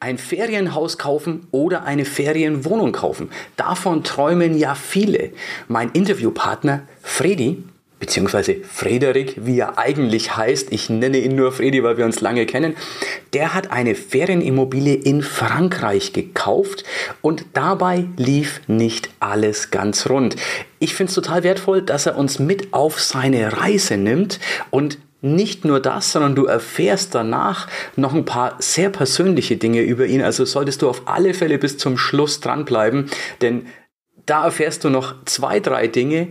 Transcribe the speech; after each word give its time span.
Ein 0.00 0.16
Ferienhaus 0.16 0.96
kaufen 0.96 1.46
oder 1.50 1.84
eine 1.84 2.06
Ferienwohnung 2.06 2.92
kaufen. 2.92 3.30
Davon 3.56 4.02
träumen 4.02 4.56
ja 4.56 4.74
viele. 4.74 5.30
Mein 5.68 5.90
Interviewpartner 5.90 6.82
Freddy 7.02 7.62
beziehungsweise 8.00 8.56
Frederik, 8.64 9.34
wie 9.44 9.58
er 9.58 9.78
eigentlich 9.78 10.34
heißt, 10.36 10.72
ich 10.72 10.88
nenne 10.88 11.18
ihn 11.18 11.36
nur 11.36 11.52
Fredi, 11.52 11.82
weil 11.82 11.98
wir 11.98 12.06
uns 12.06 12.22
lange 12.22 12.46
kennen, 12.46 12.74
der 13.34 13.54
hat 13.54 13.70
eine 13.70 13.94
Ferienimmobilie 13.94 14.94
in 14.94 15.22
Frankreich 15.22 16.14
gekauft 16.14 16.82
und 17.20 17.44
dabei 17.52 18.06
lief 18.16 18.62
nicht 18.66 19.10
alles 19.20 19.70
ganz 19.70 20.08
rund. 20.08 20.34
Ich 20.78 20.94
finde 20.94 21.10
es 21.10 21.14
total 21.14 21.44
wertvoll, 21.44 21.82
dass 21.82 22.06
er 22.06 22.16
uns 22.16 22.38
mit 22.38 22.72
auf 22.72 22.98
seine 23.00 23.58
Reise 23.58 23.98
nimmt 23.98 24.40
und 24.70 24.98
nicht 25.22 25.64
nur 25.64 25.80
das, 25.80 26.12
sondern 26.12 26.34
du 26.34 26.46
erfährst 26.46 27.14
danach 27.14 27.68
noch 27.96 28.14
ein 28.14 28.24
paar 28.24 28.56
sehr 28.58 28.90
persönliche 28.90 29.56
Dinge 29.56 29.82
über 29.82 30.06
ihn. 30.06 30.22
Also 30.22 30.44
solltest 30.44 30.82
du 30.82 30.88
auf 30.88 31.02
alle 31.06 31.34
Fälle 31.34 31.58
bis 31.58 31.78
zum 31.78 31.98
Schluss 31.98 32.40
dranbleiben, 32.40 33.10
denn 33.40 33.66
da 34.26 34.44
erfährst 34.44 34.84
du 34.84 34.90
noch 34.90 35.24
zwei, 35.24 35.60
drei 35.60 35.88
Dinge, 35.88 36.28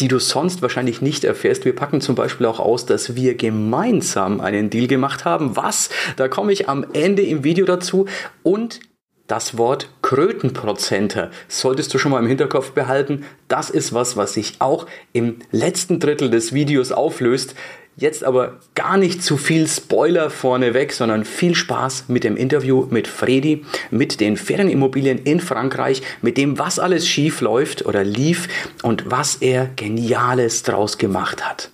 die 0.00 0.08
du 0.08 0.18
sonst 0.18 0.60
wahrscheinlich 0.62 1.00
nicht 1.00 1.24
erfährst. 1.24 1.64
Wir 1.64 1.74
packen 1.74 2.00
zum 2.00 2.14
Beispiel 2.14 2.46
auch 2.46 2.60
aus, 2.60 2.84
dass 2.84 3.14
wir 3.16 3.34
gemeinsam 3.34 4.40
einen 4.40 4.68
Deal 4.68 4.86
gemacht 4.86 5.24
haben. 5.24 5.56
Was? 5.56 5.88
Da 6.16 6.28
komme 6.28 6.52
ich 6.52 6.68
am 6.68 6.84
Ende 6.92 7.22
im 7.22 7.44
Video 7.44 7.64
dazu. 7.64 8.06
Und 8.42 8.80
das 9.26 9.58
Wort 9.58 9.90
Krötenprozenter 10.02 11.30
solltest 11.48 11.92
du 11.92 11.98
schon 11.98 12.12
mal 12.12 12.20
im 12.20 12.28
Hinterkopf 12.28 12.72
behalten. 12.72 13.24
Das 13.48 13.70
ist 13.70 13.92
was, 13.92 14.16
was 14.16 14.34
sich 14.34 14.56
auch 14.60 14.86
im 15.12 15.38
letzten 15.50 15.98
Drittel 15.98 16.30
des 16.30 16.52
Videos 16.52 16.92
auflöst. 16.92 17.54
Jetzt 17.98 18.24
aber 18.24 18.58
gar 18.74 18.98
nicht 18.98 19.22
zu 19.22 19.38
viel 19.38 19.66
Spoiler 19.66 20.28
vorneweg, 20.28 20.92
sondern 20.92 21.24
viel 21.24 21.54
Spaß 21.54 22.04
mit 22.08 22.24
dem 22.24 22.36
Interview 22.36 22.86
mit 22.90 23.08
Fredi, 23.08 23.64
mit 23.90 24.20
den 24.20 24.36
Ferienimmobilien 24.36 25.16
in 25.16 25.40
Frankreich, 25.40 26.02
mit 26.20 26.36
dem, 26.36 26.58
was 26.58 26.78
alles 26.78 27.08
schief 27.08 27.40
läuft 27.40 27.86
oder 27.86 28.04
lief 28.04 28.48
und 28.82 29.10
was 29.10 29.36
er 29.36 29.70
Geniales 29.76 30.62
draus 30.62 30.98
gemacht 30.98 31.42
hat. 31.42 31.70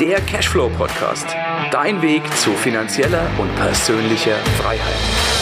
Der 0.00 0.20
Cashflow 0.26 0.70
Podcast. 0.70 1.26
Dein 1.70 2.00
Weg 2.00 2.22
zu 2.38 2.52
finanzieller 2.52 3.28
und 3.38 3.54
persönlicher 3.56 4.36
Freiheit. 4.56 5.37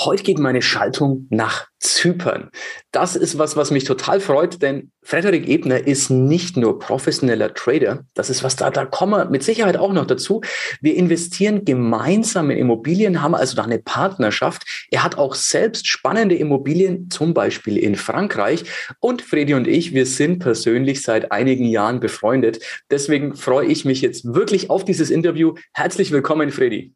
Heute 0.00 0.22
geht 0.22 0.38
meine 0.38 0.62
Schaltung 0.62 1.26
nach 1.28 1.66
Zypern. 1.80 2.50
Das 2.92 3.16
ist 3.16 3.36
was, 3.36 3.56
was 3.56 3.72
mich 3.72 3.82
total 3.82 4.20
freut, 4.20 4.62
denn 4.62 4.92
Frederik 5.02 5.48
Ebner 5.48 5.88
ist 5.88 6.08
nicht 6.08 6.56
nur 6.56 6.78
professioneller 6.78 7.52
Trader. 7.52 8.04
Das 8.14 8.30
ist 8.30 8.44
was 8.44 8.54
da, 8.54 8.70
da 8.70 8.84
kommen 8.84 9.14
wir 9.14 9.24
mit 9.24 9.42
Sicherheit 9.42 9.76
auch 9.76 9.92
noch 9.92 10.06
dazu. 10.06 10.40
Wir 10.80 10.94
investieren 10.94 11.64
gemeinsam 11.64 12.50
in 12.50 12.58
Immobilien, 12.58 13.22
haben 13.22 13.34
also 13.34 13.56
da 13.56 13.64
eine 13.64 13.80
Partnerschaft. 13.80 14.86
Er 14.92 15.02
hat 15.02 15.18
auch 15.18 15.34
selbst 15.34 15.88
spannende 15.88 16.36
Immobilien, 16.36 17.10
zum 17.10 17.34
Beispiel 17.34 17.76
in 17.76 17.96
Frankreich. 17.96 18.64
Und 19.00 19.22
Fredi 19.22 19.54
und 19.54 19.66
ich, 19.66 19.94
wir 19.94 20.06
sind 20.06 20.38
persönlich 20.38 21.02
seit 21.02 21.32
einigen 21.32 21.64
Jahren 21.64 21.98
befreundet. 21.98 22.60
Deswegen 22.88 23.34
freue 23.34 23.66
ich 23.66 23.84
mich 23.84 24.00
jetzt 24.00 24.32
wirklich 24.32 24.70
auf 24.70 24.84
dieses 24.84 25.10
Interview. 25.10 25.54
Herzlich 25.72 26.12
willkommen, 26.12 26.52
Fredi. 26.52 26.94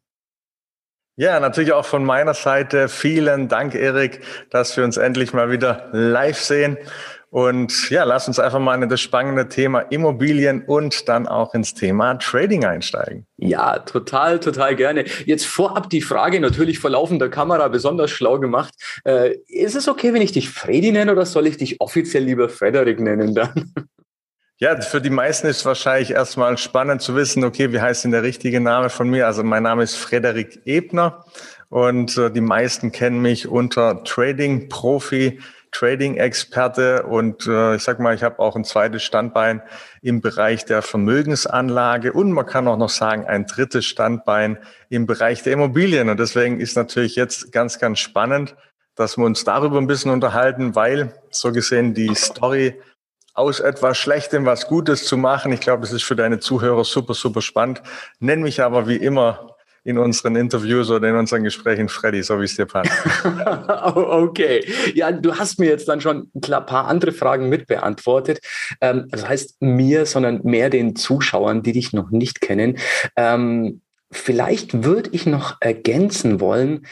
Ja, 1.15 1.39
natürlich 1.39 1.73
auch 1.73 1.85
von 1.85 2.03
meiner 2.03 2.33
Seite 2.33 2.89
vielen 2.89 3.47
Dank, 3.47 3.75
Erik, 3.75 4.21
dass 4.49 4.75
wir 4.75 4.83
uns 4.83 4.97
endlich 4.97 5.31
mal 5.31 5.51
wieder 5.51 5.89
live 5.91 6.39
sehen. 6.39 6.77
Und 7.29 7.89
ja, 7.89 8.03
lass 8.03 8.27
uns 8.27 8.39
einfach 8.39 8.59
mal 8.59 8.81
in 8.81 8.89
das 8.89 9.01
spannende 9.01 9.47
Thema 9.47 9.79
Immobilien 9.79 10.63
und 10.65 11.09
dann 11.09 11.27
auch 11.27 11.55
ins 11.55 11.73
Thema 11.73 12.15
Trading 12.15 12.63
einsteigen. 12.63 13.25
Ja, 13.37 13.79
total, 13.79 14.39
total 14.39 14.75
gerne. 14.75 15.05
Jetzt 15.25 15.45
vorab 15.45 15.89
die 15.89 16.01
Frage, 16.01 16.39
natürlich 16.39 16.77
vor 16.77 16.91
laufender 16.91 17.29
Kamera 17.29 17.67
besonders 17.69 18.11
schlau 18.11 18.39
gemacht. 18.39 18.75
Äh, 19.03 19.37
ist 19.47 19.75
es 19.75 19.87
okay, 19.87 20.13
wenn 20.13 20.21
ich 20.21 20.31
dich 20.31 20.49
Freddy 20.49 20.91
nenne 20.91 21.11
oder 21.11 21.25
soll 21.25 21.47
ich 21.47 21.57
dich 21.57 21.81
offiziell 21.81 22.23
lieber 22.23 22.49
Frederik 22.49 22.99
nennen 22.99 23.33
dann? 23.33 23.71
Ja, 24.63 24.79
für 24.79 25.01
die 25.01 25.09
meisten 25.09 25.47
ist 25.47 25.65
wahrscheinlich 25.65 26.11
erstmal 26.11 26.57
spannend 26.57 27.01
zu 27.01 27.17
wissen, 27.17 27.43
okay, 27.43 27.73
wie 27.73 27.81
heißt 27.81 28.05
denn 28.05 28.11
der 28.11 28.23
richtige 28.23 28.61
Name 28.61 28.89
von 28.89 29.09
mir? 29.09 29.27
Also 29.27 29.43
mein 29.43 29.63
Name 29.63 29.83
ist 29.83 29.97
Frederik 29.97 30.61
Ebner 30.63 31.25
und 31.67 32.17
äh, 32.17 32.31
die 32.31 32.39
meisten 32.39 32.93
kennen 32.93 33.21
mich 33.21 33.49
unter 33.49 34.05
Trading 34.05 34.69
Profi, 34.69 35.41
Trading 35.73 36.15
Experte 36.15 37.03
und 37.03 37.45
äh, 37.45 37.75
ich 37.75 37.83
sag 37.83 37.99
mal, 37.99 38.15
ich 38.15 38.23
habe 38.23 38.39
auch 38.39 38.55
ein 38.55 38.63
zweites 38.63 39.03
Standbein 39.03 39.61
im 40.01 40.21
Bereich 40.21 40.63
der 40.63 40.81
Vermögensanlage 40.81 42.13
und 42.13 42.31
man 42.31 42.45
kann 42.45 42.65
auch 42.69 42.77
noch 42.77 42.87
sagen, 42.87 43.25
ein 43.25 43.45
drittes 43.45 43.83
Standbein 43.83 44.57
im 44.87 45.07
Bereich 45.07 45.43
der 45.43 45.51
Immobilien 45.51 46.07
und 46.07 46.21
deswegen 46.21 46.61
ist 46.61 46.77
natürlich 46.77 47.17
jetzt 47.17 47.51
ganz, 47.51 47.79
ganz 47.79 47.99
spannend, 47.99 48.55
dass 48.95 49.17
wir 49.17 49.25
uns 49.25 49.43
darüber 49.43 49.77
ein 49.77 49.87
bisschen 49.87 50.11
unterhalten, 50.11 50.73
weil 50.73 51.13
so 51.31 51.51
gesehen 51.51 51.93
die 51.93 52.15
Story 52.15 52.79
aus 53.33 53.59
etwas 53.59 53.97
Schlechtem 53.97 54.45
was 54.45 54.67
Gutes 54.67 55.05
zu 55.05 55.17
machen. 55.17 55.51
Ich 55.51 55.59
glaube, 55.59 55.81
das 55.81 55.91
ist 55.91 56.03
für 56.03 56.15
deine 56.15 56.39
Zuhörer 56.39 56.83
super, 56.83 57.13
super 57.13 57.41
spannend. 57.41 57.81
Nenn 58.19 58.41
mich 58.41 58.61
aber 58.61 58.87
wie 58.87 58.97
immer 58.97 59.53
in 59.83 59.97
unseren 59.97 60.35
Interviews 60.35 60.89
oder 60.89 61.09
in 61.09 61.15
unseren 61.15 61.43
Gesprächen 61.43 61.89
Freddy, 61.89 62.23
so 62.23 62.39
wie 62.39 62.45
es 62.45 62.55
dir 62.55 62.65
passt. 62.65 62.91
okay. 63.95 64.65
Ja, 64.93 65.11
du 65.11 65.35
hast 65.35 65.59
mir 65.59 65.67
jetzt 65.67 65.89
dann 65.89 65.99
schon 65.99 66.31
ein 66.33 66.65
paar 66.65 66.87
andere 66.87 67.11
Fragen 67.11 67.49
mitbeantwortet. 67.49 68.39
Ähm, 68.79 69.07
das 69.09 69.27
heißt 69.27 69.61
mir, 69.61 70.05
sondern 70.05 70.41
mehr 70.43 70.69
den 70.69 70.95
Zuschauern, 70.95 71.63
die 71.63 71.73
dich 71.73 71.91
noch 71.91 72.11
nicht 72.11 72.39
kennen. 72.39 72.77
Ähm, 73.17 73.81
vielleicht 74.09 74.85
würde 74.85 75.09
ich 75.11 75.25
noch 75.25 75.57
ergänzen 75.59 76.39
wollen, 76.39 76.85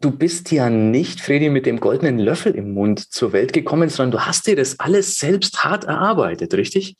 du 0.00 0.10
bist 0.10 0.50
ja 0.50 0.70
nicht, 0.70 1.20
Fredi, 1.20 1.48
mit 1.48 1.66
dem 1.66 1.80
goldenen 1.80 2.18
Löffel 2.18 2.54
im 2.54 2.74
Mund 2.74 3.12
zur 3.12 3.32
Welt 3.32 3.52
gekommen, 3.52 3.88
sondern 3.88 4.20
du 4.20 4.26
hast 4.26 4.46
dir 4.46 4.56
das 4.56 4.78
alles 4.80 5.18
selbst 5.18 5.64
hart 5.64 5.84
erarbeitet, 5.84 6.54
richtig? 6.54 6.96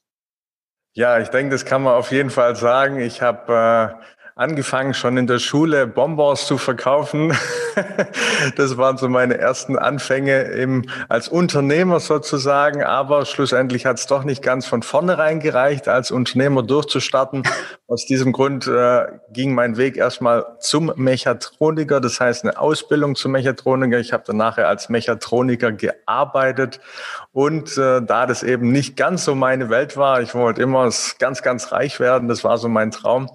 Ja, 0.94 1.19
ich 1.19 1.28
denke, 1.28 1.50
das 1.50 1.65
kann 1.65 1.83
man 1.83 1.94
auf 1.94 2.12
jeden 2.12 2.31
Fall 2.31 2.54
sagen. 2.54 3.00
Ich 3.00 3.21
habe 3.21 3.99
äh, 4.00 4.04
angefangen, 4.37 4.94
schon 4.94 5.16
in 5.16 5.27
der 5.27 5.38
Schule 5.38 5.87
Bonbons 5.87 6.47
zu 6.47 6.56
verkaufen. 6.56 7.37
das 8.56 8.77
waren 8.77 8.97
so 8.97 9.09
meine 9.09 9.38
ersten 9.38 9.77
Anfänge 9.77 10.43
im, 10.43 10.84
als 11.09 11.28
Unternehmer 11.28 12.00
sozusagen. 12.00 12.83
Aber 12.83 13.27
schlussendlich 13.27 13.87
hat 13.87 13.99
es 13.99 14.06
doch 14.06 14.25
nicht 14.25 14.43
ganz 14.43 14.66
von 14.66 14.83
vornherein 14.83 15.41
gereicht, 15.41 15.88
als 15.88 16.10
Unternehmer 16.10 16.62
durchzustarten. 16.62 17.43
Aus 17.87 18.06
diesem 18.06 18.33
Grund 18.33 18.67
äh, 18.67 19.06
ging 19.31 19.53
mein 19.53 19.77
Weg 19.77 19.99
erstmal 19.99 20.47
zum 20.59 20.91
Mechatroniker, 20.97 22.00
das 22.00 22.19
heißt 22.19 22.45
eine 22.45 22.59
Ausbildung 22.59 23.15
zum 23.15 23.33
Mechatroniker. 23.33 23.99
Ich 23.99 24.15
habe 24.15 24.25
dann 24.27 24.39
nachher 24.39 24.69
als 24.69 24.89
Mechatroniker 24.89 25.71
gearbeitet. 25.71 26.81
Und 27.33 27.77
äh, 27.77 28.00
da 28.00 28.25
das 28.25 28.43
eben 28.43 28.72
nicht 28.72 28.97
ganz 28.97 29.27
so 29.27 29.34
meine 29.34 29.69
Welt 29.69 29.99
war, 29.99 30.22
ich 30.22 30.34
wollte 30.34 30.62
immer 30.62 30.89
ganz, 31.19 31.43
ganz 31.43 31.72
reich 31.72 32.00
werden, 32.00 32.27
das 32.27 32.43
war 32.43 32.56
so 32.56 32.69
mein 32.69 32.91
Traum, 32.91 33.28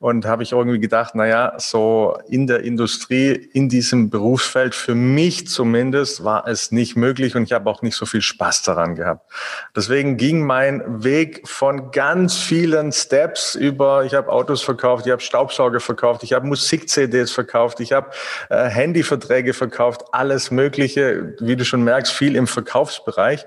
und 0.00 0.26
habe 0.26 0.44
ich 0.44 0.52
irgendwie 0.52 0.78
gedacht, 0.78 1.14
na 1.14 1.26
ja, 1.26 1.54
so 1.58 2.16
in 2.28 2.46
der 2.46 2.62
Industrie, 2.62 3.32
in 3.32 3.68
diesem 3.68 4.10
Berufsfeld, 4.10 4.74
für 4.74 4.94
mich 4.94 5.48
zumindest, 5.48 6.22
war 6.22 6.46
es 6.46 6.70
nicht 6.70 6.96
möglich 6.96 7.34
und 7.34 7.42
ich 7.42 7.52
habe 7.52 7.68
auch 7.68 7.82
nicht 7.82 7.96
so 7.96 8.06
viel 8.06 8.22
Spaß 8.22 8.62
daran 8.62 8.94
gehabt. 8.94 9.28
Deswegen 9.74 10.16
ging 10.16 10.44
mein 10.46 11.02
Weg 11.02 11.48
von 11.48 11.90
ganz 11.90 12.36
vielen 12.36 12.92
Steps 12.92 13.56
über, 13.56 13.87
ich 14.04 14.14
habe 14.14 14.30
Autos 14.30 14.62
verkauft, 14.62 15.06
ich 15.06 15.12
habe 15.12 15.22
Staubsauger 15.22 15.80
verkauft, 15.80 16.22
ich 16.22 16.32
habe 16.32 16.46
Musik-CDs 16.46 17.30
verkauft, 17.30 17.80
ich 17.80 17.92
habe 17.92 18.10
äh, 18.50 18.68
Handyverträge 18.68 19.54
verkauft, 19.54 20.04
alles 20.12 20.50
Mögliche, 20.50 21.34
wie 21.40 21.56
du 21.56 21.64
schon 21.64 21.82
merkst, 21.82 22.12
viel 22.12 22.36
im 22.36 22.46
Verkaufsbereich. 22.46 23.46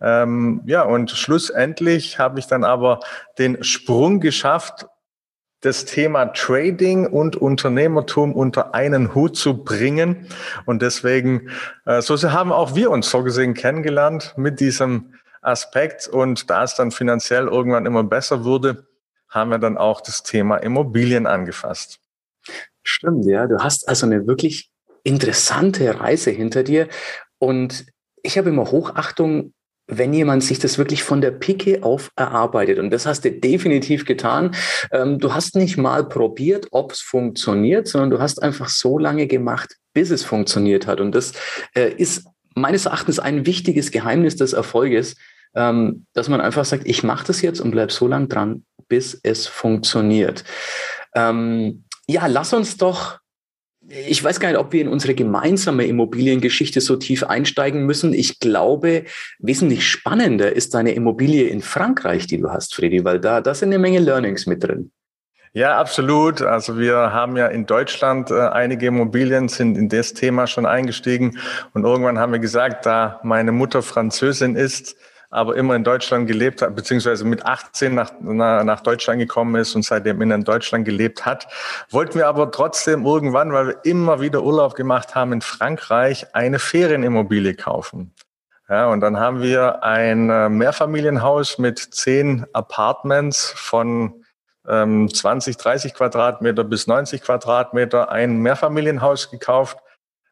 Ähm, 0.00 0.62
ja, 0.66 0.82
und 0.82 1.10
schlussendlich 1.10 2.18
habe 2.18 2.38
ich 2.38 2.46
dann 2.46 2.64
aber 2.64 3.00
den 3.38 3.62
Sprung 3.64 4.20
geschafft 4.20 4.86
das 5.60 5.84
Thema 5.84 6.26
Trading 6.26 7.06
und 7.06 7.36
Unternehmertum 7.36 8.32
unter 8.32 8.74
einen 8.74 9.14
Hut 9.14 9.36
zu 9.36 9.64
bringen. 9.64 10.28
Und 10.66 10.82
deswegen, 10.82 11.50
äh, 11.84 12.00
so 12.00 12.16
haben 12.30 12.52
auch 12.52 12.74
wir 12.74 12.90
uns 12.90 13.10
so 13.10 13.22
gesehen 13.24 13.54
kennengelernt 13.54 14.34
mit 14.36 14.60
diesem 14.60 15.14
Aspekt. 15.42 16.06
Und 16.06 16.48
da 16.50 16.62
es 16.62 16.74
dann 16.74 16.92
finanziell 16.92 17.48
irgendwann 17.48 17.86
immer 17.86 18.04
besser 18.04 18.44
wurde, 18.44 18.86
haben 19.28 19.50
wir 19.50 19.58
dann 19.58 19.76
auch 19.76 20.00
das 20.00 20.22
Thema 20.22 20.56
Immobilien 20.56 21.26
angefasst. 21.26 21.98
Stimmt, 22.82 23.26
ja. 23.26 23.46
Du 23.46 23.58
hast 23.58 23.88
also 23.88 24.06
eine 24.06 24.26
wirklich 24.26 24.70
interessante 25.04 26.00
Reise 26.00 26.30
hinter 26.30 26.62
dir. 26.62 26.88
Und 27.38 27.86
ich 28.22 28.38
habe 28.38 28.48
immer 28.48 28.70
Hochachtung 28.70 29.52
wenn 29.88 30.12
jemand 30.12 30.44
sich 30.44 30.58
das 30.58 30.78
wirklich 30.78 31.02
von 31.02 31.20
der 31.20 31.30
Pike 31.30 31.82
auf 31.82 32.12
erarbeitet. 32.14 32.78
Und 32.78 32.90
das 32.90 33.06
hast 33.06 33.24
du 33.24 33.32
definitiv 33.32 34.04
getan. 34.04 34.54
Ähm, 34.92 35.18
du 35.18 35.32
hast 35.32 35.56
nicht 35.56 35.78
mal 35.78 36.06
probiert, 36.06 36.68
ob 36.70 36.92
es 36.92 37.00
funktioniert, 37.00 37.88
sondern 37.88 38.10
du 38.10 38.20
hast 38.20 38.42
einfach 38.42 38.68
so 38.68 38.98
lange 38.98 39.26
gemacht, 39.26 39.76
bis 39.94 40.10
es 40.10 40.22
funktioniert 40.22 40.86
hat. 40.86 41.00
Und 41.00 41.14
das 41.14 41.32
äh, 41.74 41.90
ist 41.90 42.26
meines 42.54 42.84
Erachtens 42.84 43.18
ein 43.18 43.46
wichtiges 43.46 43.90
Geheimnis 43.90 44.36
des 44.36 44.52
Erfolges, 44.52 45.16
ähm, 45.54 46.04
dass 46.12 46.28
man 46.28 46.42
einfach 46.42 46.66
sagt, 46.66 46.86
ich 46.86 47.02
mache 47.02 47.26
das 47.26 47.40
jetzt 47.40 47.60
und 47.60 47.70
bleib 47.70 47.90
so 47.90 48.06
lange 48.06 48.28
dran, 48.28 48.64
bis 48.88 49.18
es 49.22 49.46
funktioniert. 49.46 50.44
Ähm, 51.14 51.84
ja, 52.06 52.26
lass 52.26 52.52
uns 52.52 52.76
doch 52.76 53.20
ich 53.88 54.22
weiß 54.22 54.38
gar 54.38 54.50
nicht, 54.50 54.58
ob 54.58 54.72
wir 54.72 54.82
in 54.82 54.88
unsere 54.88 55.14
gemeinsame 55.14 55.86
Immobiliengeschichte 55.86 56.80
so 56.80 56.96
tief 56.96 57.24
einsteigen 57.24 57.86
müssen. 57.86 58.12
Ich 58.12 58.38
glaube, 58.38 59.04
wesentlich 59.38 59.86
spannender 59.88 60.54
ist 60.54 60.74
deine 60.74 60.92
Immobilie 60.92 61.44
in 61.44 61.62
Frankreich, 61.62 62.26
die 62.26 62.38
du 62.38 62.50
hast, 62.50 62.74
Freddy, 62.74 63.04
weil 63.04 63.18
da, 63.18 63.40
da 63.40 63.54
sind 63.54 63.70
eine 63.70 63.78
Menge 63.78 64.00
Learnings 64.00 64.46
mit 64.46 64.62
drin. 64.62 64.90
Ja, 65.54 65.78
absolut. 65.78 66.42
Also 66.42 66.78
wir 66.78 66.94
haben 66.94 67.36
ja 67.38 67.46
in 67.46 67.64
Deutschland 67.64 68.30
äh, 68.30 68.34
einige 68.48 68.86
Immobilien, 68.86 69.48
sind 69.48 69.78
in 69.78 69.88
das 69.88 70.12
Thema 70.12 70.46
schon 70.46 70.66
eingestiegen. 70.66 71.38
Und 71.72 71.84
irgendwann 71.84 72.18
haben 72.18 72.32
wir 72.32 72.38
gesagt, 72.38 72.84
da 72.84 73.20
meine 73.22 73.52
Mutter 73.52 73.82
Französin 73.82 74.56
ist, 74.56 74.96
aber 75.30 75.56
immer 75.56 75.74
in 75.74 75.84
Deutschland 75.84 76.26
gelebt 76.26 76.62
hat, 76.62 76.74
beziehungsweise 76.74 77.24
mit 77.24 77.44
18 77.44 77.94
nach, 77.94 78.12
nach 78.20 78.80
Deutschland 78.80 79.20
gekommen 79.20 79.56
ist 79.56 79.74
und 79.74 79.84
seitdem 79.84 80.22
in 80.22 80.44
Deutschland 80.44 80.84
gelebt 80.84 81.26
hat. 81.26 81.46
Wollten 81.90 82.18
wir 82.18 82.28
aber 82.28 82.50
trotzdem 82.50 83.04
irgendwann, 83.04 83.52
weil 83.52 83.66
wir 83.68 83.78
immer 83.84 84.20
wieder 84.20 84.42
Urlaub 84.42 84.74
gemacht 84.74 85.14
haben 85.14 85.32
in 85.32 85.42
Frankreich, 85.42 86.34
eine 86.34 86.58
Ferienimmobilie 86.58 87.54
kaufen. 87.54 88.14
Ja, 88.70 88.88
und 88.88 89.00
dann 89.00 89.18
haben 89.18 89.42
wir 89.42 89.82
ein 89.82 90.28
äh, 90.28 90.48
Mehrfamilienhaus 90.50 91.58
mit 91.58 91.78
zehn 91.78 92.46
Apartments 92.52 93.52
von 93.56 94.24
ähm, 94.68 95.12
20, 95.12 95.56
30 95.56 95.94
Quadratmeter 95.94 96.64
bis 96.64 96.86
90 96.86 97.22
Quadratmeter, 97.22 98.10
ein 98.10 98.38
Mehrfamilienhaus 98.38 99.30
gekauft, 99.30 99.78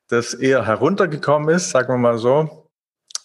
das 0.09 0.35
eher 0.35 0.67
heruntergekommen 0.67 1.49
ist, 1.55 1.71
sagen 1.71 1.89
wir 1.89 1.99
mal 1.99 2.19
so. 2.19 2.66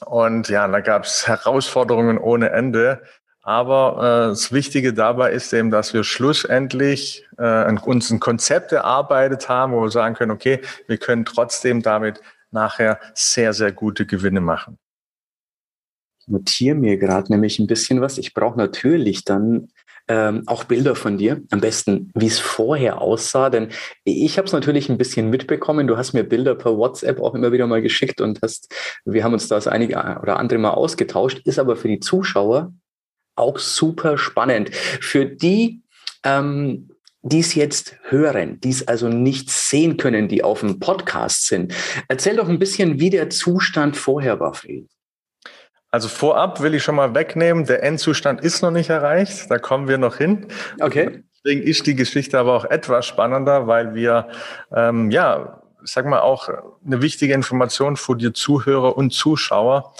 Und 0.06 0.50
ja, 0.50 0.68
da 0.68 0.80
gab 0.80 1.04
es 1.06 1.28
Herausforderungen 1.28 2.18
ohne 2.18 2.50
Ende. 2.52 3.04
Aber 3.44 3.98
äh, 3.98 4.30
das 4.30 4.52
Wichtige 4.52 4.94
dabei 4.94 5.32
ist 5.32 5.52
eben, 5.54 5.72
dass 5.72 5.94
wir 5.94 6.04
schlussendlich 6.04 7.26
äh, 7.38 7.74
uns 7.74 8.12
ein 8.12 8.20
Konzept 8.20 8.72
erarbeitet 8.72 9.50
haben, 9.50 9.74
wo 9.74 9.82
wir 9.82 9.90
sagen 9.90 10.16
können, 10.16 10.32
okay, 10.32 10.62
wir 10.88 10.98
können 10.98 11.26
trotzdem 11.26 11.82
damit 11.82 12.22
nachher 12.52 13.00
sehr, 13.16 13.54
sehr 13.54 13.72
gute 13.72 14.06
Gewinne 14.06 14.42
machen. 14.42 14.78
Ich 16.20 16.28
notiere 16.28 16.76
mir 16.76 16.98
gerade 16.98 17.32
nämlich 17.32 17.58
ein 17.58 17.66
bisschen 17.66 18.00
was. 18.00 18.20
Ich 18.20 18.36
brauche 18.36 18.58
natürlich 18.58 19.26
dann 19.26 19.70
ähm, 20.12 20.44
auch 20.46 20.66
Bilder 20.66 20.96
von 20.96 21.18
dir, 21.18 21.42
am 21.52 21.62
besten, 21.62 22.12
wie 22.16 22.28
es 22.28 22.38
vorher 22.38 23.00
aussah, 23.00 23.50
denn 23.50 23.70
ich 24.04 24.38
habe 24.38 24.46
es 24.46 24.52
natürlich 24.52 24.90
ein 24.90 24.98
bisschen 24.98 25.30
mitbekommen. 25.30 25.88
Du 25.88 25.96
hast 25.96 26.12
mir 26.12 26.26
Bilder 26.26 26.54
per 26.54 26.76
WhatsApp 26.76 27.22
auch 27.22 27.34
immer 27.34 27.54
wieder 27.54 27.66
mal 27.66 27.82
geschickt 27.82 28.20
und 28.20 28.40
hast, 28.44 28.76
wir 29.06 29.24
haben 29.24 29.32
uns 29.32 29.48
das 29.48 29.68
einige 29.68 29.96
oder 29.96 30.38
andere 30.38 30.60
Mal 30.60 30.72
ausgetauscht, 30.72 31.40
ist 31.46 31.60
aber 31.60 31.78
für 31.78 31.88
die 31.88 32.02
Zuschauer 32.02 32.74
auch 33.38 33.58
super 33.58 34.18
spannend. 34.18 34.76
Für 34.76 35.26
die, 35.26 35.82
ähm, 36.26 36.90
die 37.22 37.40
es 37.40 37.56
jetzt 37.56 37.96
hören, 38.10 38.60
die 38.60 38.72
es 38.72 38.86
also 38.86 39.08
nicht 39.08 39.50
sehen 39.50 39.96
können, 39.96 40.28
die 40.28 40.44
auf 40.44 40.60
dem 40.60 40.82
Podcast 40.82 41.48
sind. 41.48 41.74
Erzähl 42.10 42.36
doch 42.36 42.50
ein 42.50 42.60
bisschen, 42.60 43.00
wie 43.00 43.12
der 43.12 43.30
Zustand 43.30 43.96
vorher 43.96 44.42
war, 44.42 44.54
Fried. 44.56 44.90
Also 45.92 46.08
vorab 46.08 46.62
will 46.62 46.74
ich 46.74 46.84
schon 46.84 46.96
mal 46.96 47.14
wegnehmen, 47.14 47.66
der 47.66 47.84
Endzustand 47.84 48.42
ist 48.42 48.62
noch 48.62 48.72
nicht 48.72 48.90
erreicht, 48.90 49.52
da 49.52 49.58
kommen 49.58 49.90
wir 49.90 49.98
noch 49.98 50.16
hin. 50.16 50.48
Okay. 50.80 51.24
Deswegen 51.44 51.64
ist 51.64 51.86
die 51.86 51.96
Geschichte 51.96 52.40
aber 52.40 52.56
auch 52.56 52.66
etwas 52.66 53.06
spannender, 53.06 53.68
weil 53.68 53.94
wir, 53.94 54.30
ähm, 54.74 55.12
ja, 55.12 55.62
sag 55.84 56.06
mal 56.06 56.22
auch 56.22 56.50
eine 56.86 57.02
wichtige 57.02 57.34
Information 57.34 57.98
für 57.98 58.16
die 58.16 58.32
Zuhörer 58.32 58.96
und 58.96 59.12
Zuschauer, 59.12 59.94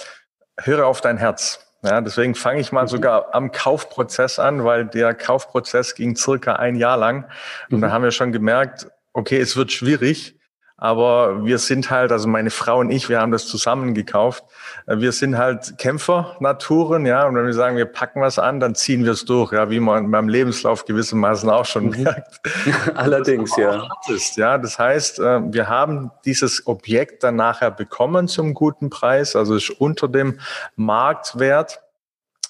höre 0.58 0.86
auf 0.86 1.00
dein 1.00 1.18
Herz. 1.18 1.60
Ja, 1.82 2.00
deswegen 2.00 2.36
fange 2.36 2.60
ich 2.60 2.70
mal 2.70 2.84
mhm. 2.84 2.88
sogar 2.88 3.34
am 3.34 3.50
Kaufprozess 3.50 4.38
an, 4.38 4.64
weil 4.64 4.86
der 4.86 5.14
Kaufprozess 5.14 5.94
ging 5.94 6.14
circa 6.14 6.54
ein 6.54 6.76
Jahr 6.76 6.96
lang. 6.96 7.28
Und 7.70 7.78
mhm. 7.78 7.82
da 7.82 7.90
haben 7.90 8.04
wir 8.04 8.12
schon 8.12 8.32
gemerkt, 8.32 8.86
okay, 9.12 9.38
es 9.38 9.56
wird 9.56 9.72
schwierig. 9.72 10.38
Aber 10.82 11.44
wir 11.44 11.58
sind 11.58 11.92
halt, 11.92 12.10
also 12.10 12.26
meine 12.26 12.50
Frau 12.50 12.80
und 12.80 12.90
ich, 12.90 13.08
wir 13.08 13.20
haben 13.20 13.30
das 13.30 13.46
zusammen 13.46 13.94
gekauft. 13.94 14.42
Wir 14.88 15.12
sind 15.12 15.38
halt 15.38 15.78
Kämpfer-Naturen, 15.78 17.06
ja. 17.06 17.24
Und 17.24 17.36
wenn 17.36 17.46
wir 17.46 17.54
sagen, 17.54 17.76
wir 17.76 17.84
packen 17.84 18.20
was 18.20 18.40
an, 18.40 18.58
dann 18.58 18.74
ziehen 18.74 19.04
wir 19.04 19.12
es 19.12 19.24
durch, 19.24 19.52
ja, 19.52 19.70
wie 19.70 19.78
man 19.78 20.06
in 20.06 20.10
meinem 20.10 20.28
Lebenslauf 20.28 20.84
gewissermaßen 20.84 21.48
auch 21.50 21.66
schon 21.66 21.90
mhm. 21.90 22.02
merkt. 22.02 22.40
Allerdings, 22.96 23.56
ja. 23.56 23.86
Ist, 24.08 24.36
ja. 24.36 24.58
Das 24.58 24.76
heißt, 24.76 25.20
äh, 25.20 25.52
wir 25.52 25.68
haben 25.68 26.10
dieses 26.24 26.66
Objekt 26.66 27.22
dann 27.22 27.36
nachher 27.36 27.70
bekommen 27.70 28.26
zum 28.26 28.52
guten 28.52 28.90
Preis, 28.90 29.36
also 29.36 29.54
ist 29.54 29.70
unter 29.70 30.08
dem 30.08 30.40
Marktwert 30.74 31.80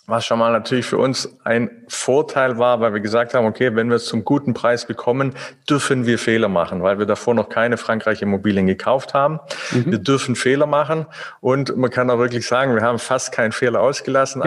was 0.07 0.27
schon 0.27 0.39
mal 0.39 0.51
natürlich 0.51 0.85
für 0.85 0.99
uns 0.99 1.39
ein 1.45 1.71
Vorteil 1.89 2.59
war, 2.59 2.81
weil 2.81 2.93
wir 2.93 3.01
gesagt 3.01 3.35
haben, 3.35 3.47
okay, 3.47 3.75
wenn 3.77 3.89
wir 3.89 3.97
es 3.97 4.07
zum 4.07 4.25
guten 4.25 4.53
Preis 4.53 4.87
bekommen, 4.87 5.35
dürfen 5.71 6.07
wir 6.07 6.19
Fehler 6.19 6.49
machen, 6.49 6.83
weil 6.83 6.99
wir 6.99 7.07
davor 7.07 7.35
noch 7.35 7.49
keine 7.49 7.77
Frankreich-Immobilien 7.77 8.67
gekauft 8.67 9.15
haben. 9.15 9.39
Mhm. 9.71 9.93
Wir 9.93 9.99
dürfen 9.99 10.35
Fehler 10.35 10.67
machen 10.67 11.07
und 11.41 11.77
man 11.77 11.91
kann 11.91 12.11
auch 12.11 12.19
wirklich 12.19 12.47
sagen, 12.47 12.75
wir 12.75 12.83
haben 12.83 12.99
fast 12.99 13.31
keinen 13.31 13.53
Fehler 13.53 13.81
ausgelassen. 13.81 14.43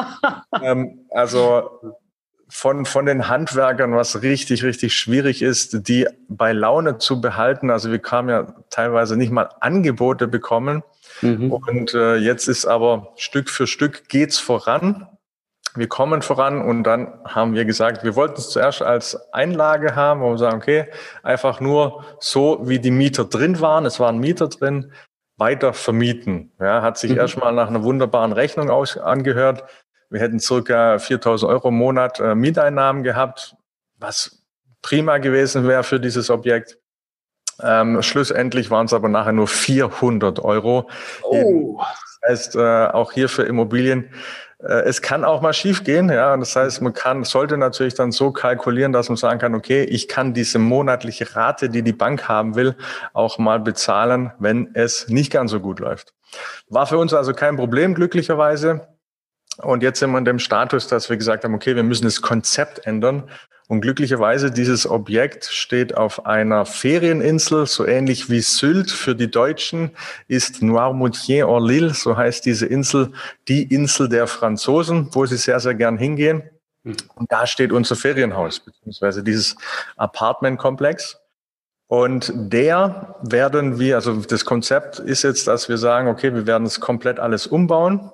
ähm, 0.62 1.06
also 1.10 1.70
von, 2.48 2.84
von 2.84 3.06
den 3.06 3.28
Handwerkern, 3.28 3.94
was 3.94 4.22
richtig, 4.22 4.64
richtig 4.64 4.94
schwierig 4.94 5.42
ist, 5.42 5.86
die 5.88 6.08
bei 6.28 6.52
Laune 6.52 6.98
zu 6.98 7.20
behalten. 7.20 7.70
Also 7.70 7.90
wir 7.92 7.98
kamen 7.98 8.30
ja 8.30 8.54
teilweise 8.70 9.16
nicht 9.16 9.30
mal 9.30 9.48
Angebote 9.60 10.26
bekommen 10.26 10.82
Mhm. 11.22 11.52
Und 11.52 11.94
äh, 11.94 12.16
jetzt 12.16 12.48
ist 12.48 12.66
aber 12.66 13.12
Stück 13.16 13.50
für 13.50 13.66
Stück 13.66 14.08
geht's 14.08 14.38
voran. 14.38 15.06
Wir 15.74 15.88
kommen 15.88 16.22
voran 16.22 16.60
und 16.60 16.82
dann 16.84 17.20
haben 17.24 17.54
wir 17.54 17.64
gesagt, 17.64 18.02
wir 18.02 18.16
wollten 18.16 18.40
es 18.40 18.50
zuerst 18.50 18.82
als 18.82 19.32
Einlage 19.32 19.94
haben, 19.94 20.22
wo 20.22 20.30
wir 20.30 20.38
sagen, 20.38 20.56
okay, 20.56 20.86
einfach 21.22 21.60
nur 21.60 22.04
so, 22.20 22.60
wie 22.62 22.78
die 22.78 22.90
Mieter 22.90 23.24
drin 23.24 23.60
waren, 23.60 23.86
es 23.86 24.00
waren 24.00 24.18
Mieter 24.18 24.48
drin, 24.48 24.92
weiter 25.36 25.72
vermieten. 25.72 26.52
Ja, 26.58 26.82
hat 26.82 26.98
sich 26.98 27.12
mhm. 27.12 27.18
erstmal 27.18 27.52
nach 27.52 27.68
einer 27.68 27.84
wunderbaren 27.84 28.32
Rechnung 28.32 28.70
aus, 28.70 28.96
angehört. 28.96 29.64
Wir 30.10 30.20
hätten 30.20 30.40
circa 30.40 30.98
4000 30.98 31.50
Euro 31.50 31.68
im 31.68 31.74
Monat 31.74 32.18
äh, 32.18 32.34
Mieteinnahmen 32.34 33.02
gehabt, 33.02 33.54
was 33.98 34.42
prima 34.82 35.18
gewesen 35.18 35.68
wäre 35.68 35.84
für 35.84 36.00
dieses 36.00 36.30
Objekt. 36.30 36.78
Ähm, 37.62 38.02
schlussendlich 38.02 38.70
waren 38.70 38.86
es 38.86 38.92
aber 38.92 39.08
nachher 39.08 39.32
nur 39.32 39.48
400 39.48 40.40
Euro. 40.40 40.88
Oh. 41.22 41.80
Das 42.20 42.30
heißt, 42.30 42.56
äh, 42.56 42.86
auch 42.86 43.12
hier 43.12 43.28
für 43.28 43.42
Immobilien, 43.42 44.10
äh, 44.60 44.82
es 44.82 45.02
kann 45.02 45.24
auch 45.24 45.40
mal 45.40 45.52
schief 45.52 45.84
gehen. 45.84 46.08
Ja, 46.08 46.36
das 46.36 46.56
heißt, 46.56 46.82
man 46.82 46.92
kann, 46.92 47.24
sollte 47.24 47.56
natürlich 47.56 47.94
dann 47.94 48.12
so 48.12 48.32
kalkulieren, 48.32 48.92
dass 48.92 49.08
man 49.08 49.16
sagen 49.16 49.38
kann, 49.38 49.54
okay, 49.54 49.84
ich 49.84 50.08
kann 50.08 50.34
diese 50.34 50.58
monatliche 50.58 51.34
Rate, 51.34 51.68
die 51.68 51.82
die 51.82 51.92
Bank 51.92 52.28
haben 52.28 52.54
will, 52.54 52.76
auch 53.12 53.38
mal 53.38 53.60
bezahlen, 53.60 54.32
wenn 54.38 54.70
es 54.74 55.08
nicht 55.08 55.32
ganz 55.32 55.50
so 55.50 55.60
gut 55.60 55.80
läuft. 55.80 56.14
War 56.68 56.86
für 56.86 56.98
uns 56.98 57.14
also 57.14 57.32
kein 57.32 57.56
Problem, 57.56 57.94
glücklicherweise. 57.94 58.88
Und 59.62 59.82
jetzt 59.82 59.98
sind 59.98 60.10
wir 60.12 60.18
in 60.18 60.24
dem 60.24 60.38
Status, 60.38 60.86
dass 60.86 61.08
wir 61.08 61.16
gesagt 61.16 61.44
haben, 61.44 61.54
okay, 61.54 61.74
wir 61.74 61.82
müssen 61.82 62.04
das 62.04 62.22
Konzept 62.22 62.86
ändern 62.86 63.28
und 63.68 63.82
glücklicherweise, 63.82 64.50
dieses 64.50 64.88
Objekt 64.88 65.44
steht 65.44 65.94
auf 65.94 66.24
einer 66.24 66.64
Ferieninsel, 66.64 67.66
so 67.66 67.86
ähnlich 67.86 68.30
wie 68.30 68.40
Sylt 68.40 68.90
für 68.90 69.14
die 69.14 69.30
Deutschen, 69.30 69.90
ist 70.26 70.62
Noirmoutier-en-Lille, 70.62 71.92
so 71.92 72.16
heißt 72.16 72.46
diese 72.46 72.64
Insel, 72.64 73.12
die 73.46 73.62
Insel 73.62 74.08
der 74.08 74.26
Franzosen, 74.26 75.08
wo 75.12 75.26
sie 75.26 75.36
sehr, 75.36 75.60
sehr 75.60 75.74
gern 75.74 75.98
hingehen. 75.98 76.42
Und 76.82 77.30
da 77.30 77.46
steht 77.46 77.70
unser 77.70 77.94
Ferienhaus, 77.94 78.60
beziehungsweise 78.60 79.22
dieses 79.22 79.54
Apartmentkomplex. 79.98 81.18
Und 81.88 82.32
der 82.34 83.16
werden 83.20 83.78
wir, 83.78 83.96
also 83.96 84.14
das 84.16 84.46
Konzept 84.46 84.98
ist 84.98 85.24
jetzt, 85.24 85.46
dass 85.46 85.68
wir 85.68 85.76
sagen, 85.76 86.08
okay, 86.08 86.34
wir 86.34 86.46
werden 86.46 86.66
es 86.66 86.80
komplett 86.80 87.20
alles 87.20 87.46
umbauen. 87.46 88.10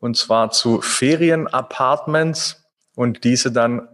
Und 0.00 0.18
zwar 0.18 0.50
zu 0.50 0.82
Ferienapartments 0.82 2.62
und 2.94 3.24
diese 3.24 3.50
dann 3.50 3.88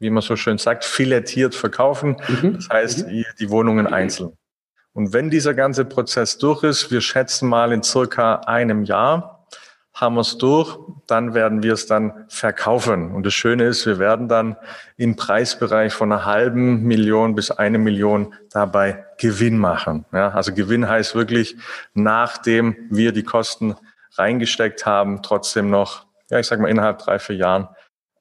wie 0.00 0.10
man 0.10 0.22
so 0.22 0.34
schön 0.34 0.58
sagt, 0.58 0.84
filetiert 0.84 1.54
verkaufen. 1.54 2.16
Mhm. 2.26 2.54
Das 2.54 2.68
heißt, 2.68 3.06
mhm. 3.06 3.24
die 3.38 3.50
Wohnungen 3.50 3.86
einzeln. 3.86 4.32
Und 4.92 5.12
wenn 5.12 5.30
dieser 5.30 5.54
ganze 5.54 5.84
Prozess 5.84 6.38
durch 6.38 6.64
ist, 6.64 6.90
wir 6.90 7.00
schätzen 7.00 7.48
mal 7.48 7.72
in 7.72 7.82
circa 7.82 8.36
einem 8.46 8.82
Jahr, 8.82 9.46
haben 9.94 10.14
wir 10.14 10.22
es 10.22 10.38
durch, 10.38 10.78
dann 11.06 11.34
werden 11.34 11.62
wir 11.62 11.74
es 11.74 11.86
dann 11.86 12.24
verkaufen. 12.28 13.12
Und 13.12 13.26
das 13.26 13.34
Schöne 13.34 13.64
ist, 13.64 13.86
wir 13.86 13.98
werden 13.98 14.28
dann 14.28 14.56
im 14.96 15.14
Preisbereich 15.16 15.92
von 15.92 16.10
einer 16.10 16.24
halben 16.24 16.82
Million 16.84 17.34
bis 17.34 17.50
eine 17.50 17.78
Million 17.78 18.34
dabei 18.50 19.04
Gewinn 19.18 19.58
machen. 19.58 20.06
Ja, 20.12 20.30
also 20.30 20.54
Gewinn 20.54 20.88
heißt 20.88 21.14
wirklich, 21.14 21.56
nachdem 21.92 22.76
wir 22.88 23.12
die 23.12 23.24
Kosten 23.24 23.76
reingesteckt 24.16 24.86
haben, 24.86 25.22
trotzdem 25.22 25.70
noch, 25.70 26.06
ja, 26.30 26.38
ich 26.38 26.46
sag 26.46 26.60
mal 26.60 26.68
innerhalb 26.68 26.98
drei, 26.98 27.18
vier 27.18 27.36
Jahren, 27.36 27.68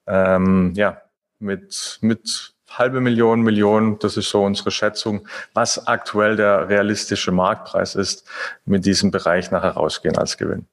ähm, 0.05 0.73
ja, 0.75 1.01
mit, 1.39 1.97
mit 2.01 2.53
halbe 2.69 3.01
Million, 3.01 3.41
Million, 3.41 3.97
das 3.99 4.17
ist 4.17 4.29
so 4.29 4.43
unsere 4.43 4.71
Schätzung, 4.71 5.27
was 5.53 5.87
aktuell 5.87 6.35
der 6.35 6.69
realistische 6.69 7.31
Marktpreis 7.31 7.95
ist, 7.95 8.27
mit 8.65 8.85
diesem 8.85 9.11
Bereich 9.11 9.51
nachher 9.51 9.71
rausgehen 9.71 10.17
als 10.17 10.37
Gewinn. 10.37 10.67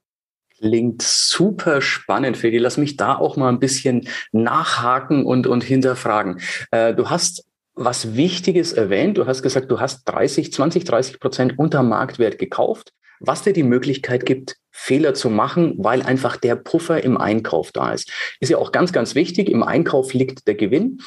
Klingt 0.59 1.03
super 1.03 1.83
spannend, 1.83 2.37
Fedi. 2.37 2.59
Lass 2.59 2.79
mich 2.79 2.97
da 2.97 3.17
auch 3.17 3.37
mal 3.37 3.51
ein 3.51 3.59
bisschen 3.59 4.09
nachhaken 4.33 5.27
und, 5.27 5.47
und 5.47 5.63
hinterfragen. 5.63 6.41
Äh, 6.71 6.95
du 6.95 7.11
hast 7.11 7.45
was 7.75 8.17
Wichtiges 8.17 8.73
erwähnt. 8.73 9.19
Du 9.19 9.27
hast 9.27 9.43
gesagt, 9.43 9.71
du 9.71 9.81
hast 9.81 10.05
30, 10.07 10.53
20, 10.53 10.85
30 10.85 11.21
Prozent 11.21 11.59
unter 11.59 11.83
Marktwert 11.83 12.39
gekauft, 12.39 12.95
was 13.21 13.43
dir 13.43 13.53
die 13.53 13.63
Möglichkeit 13.63 14.27
gibt, 14.27 14.57
Fehler 14.71 15.15
zu 15.15 15.31
machen, 15.31 15.75
weil 15.79 16.03
einfach 16.03 16.37
der 16.37 16.55
Puffer 16.55 17.03
im 17.03 17.17
Einkauf 17.17 17.73
da 17.73 17.93
ist. 17.93 18.13
Ist 18.41 18.51
ja 18.51 18.59
auch 18.59 18.73
ganz, 18.73 18.93
ganz 18.93 19.15
wichtig. 19.15 19.49
Im 19.49 19.63
Einkauf 19.63 20.13
liegt 20.13 20.47
der 20.47 20.55
Gewinn. 20.55 21.01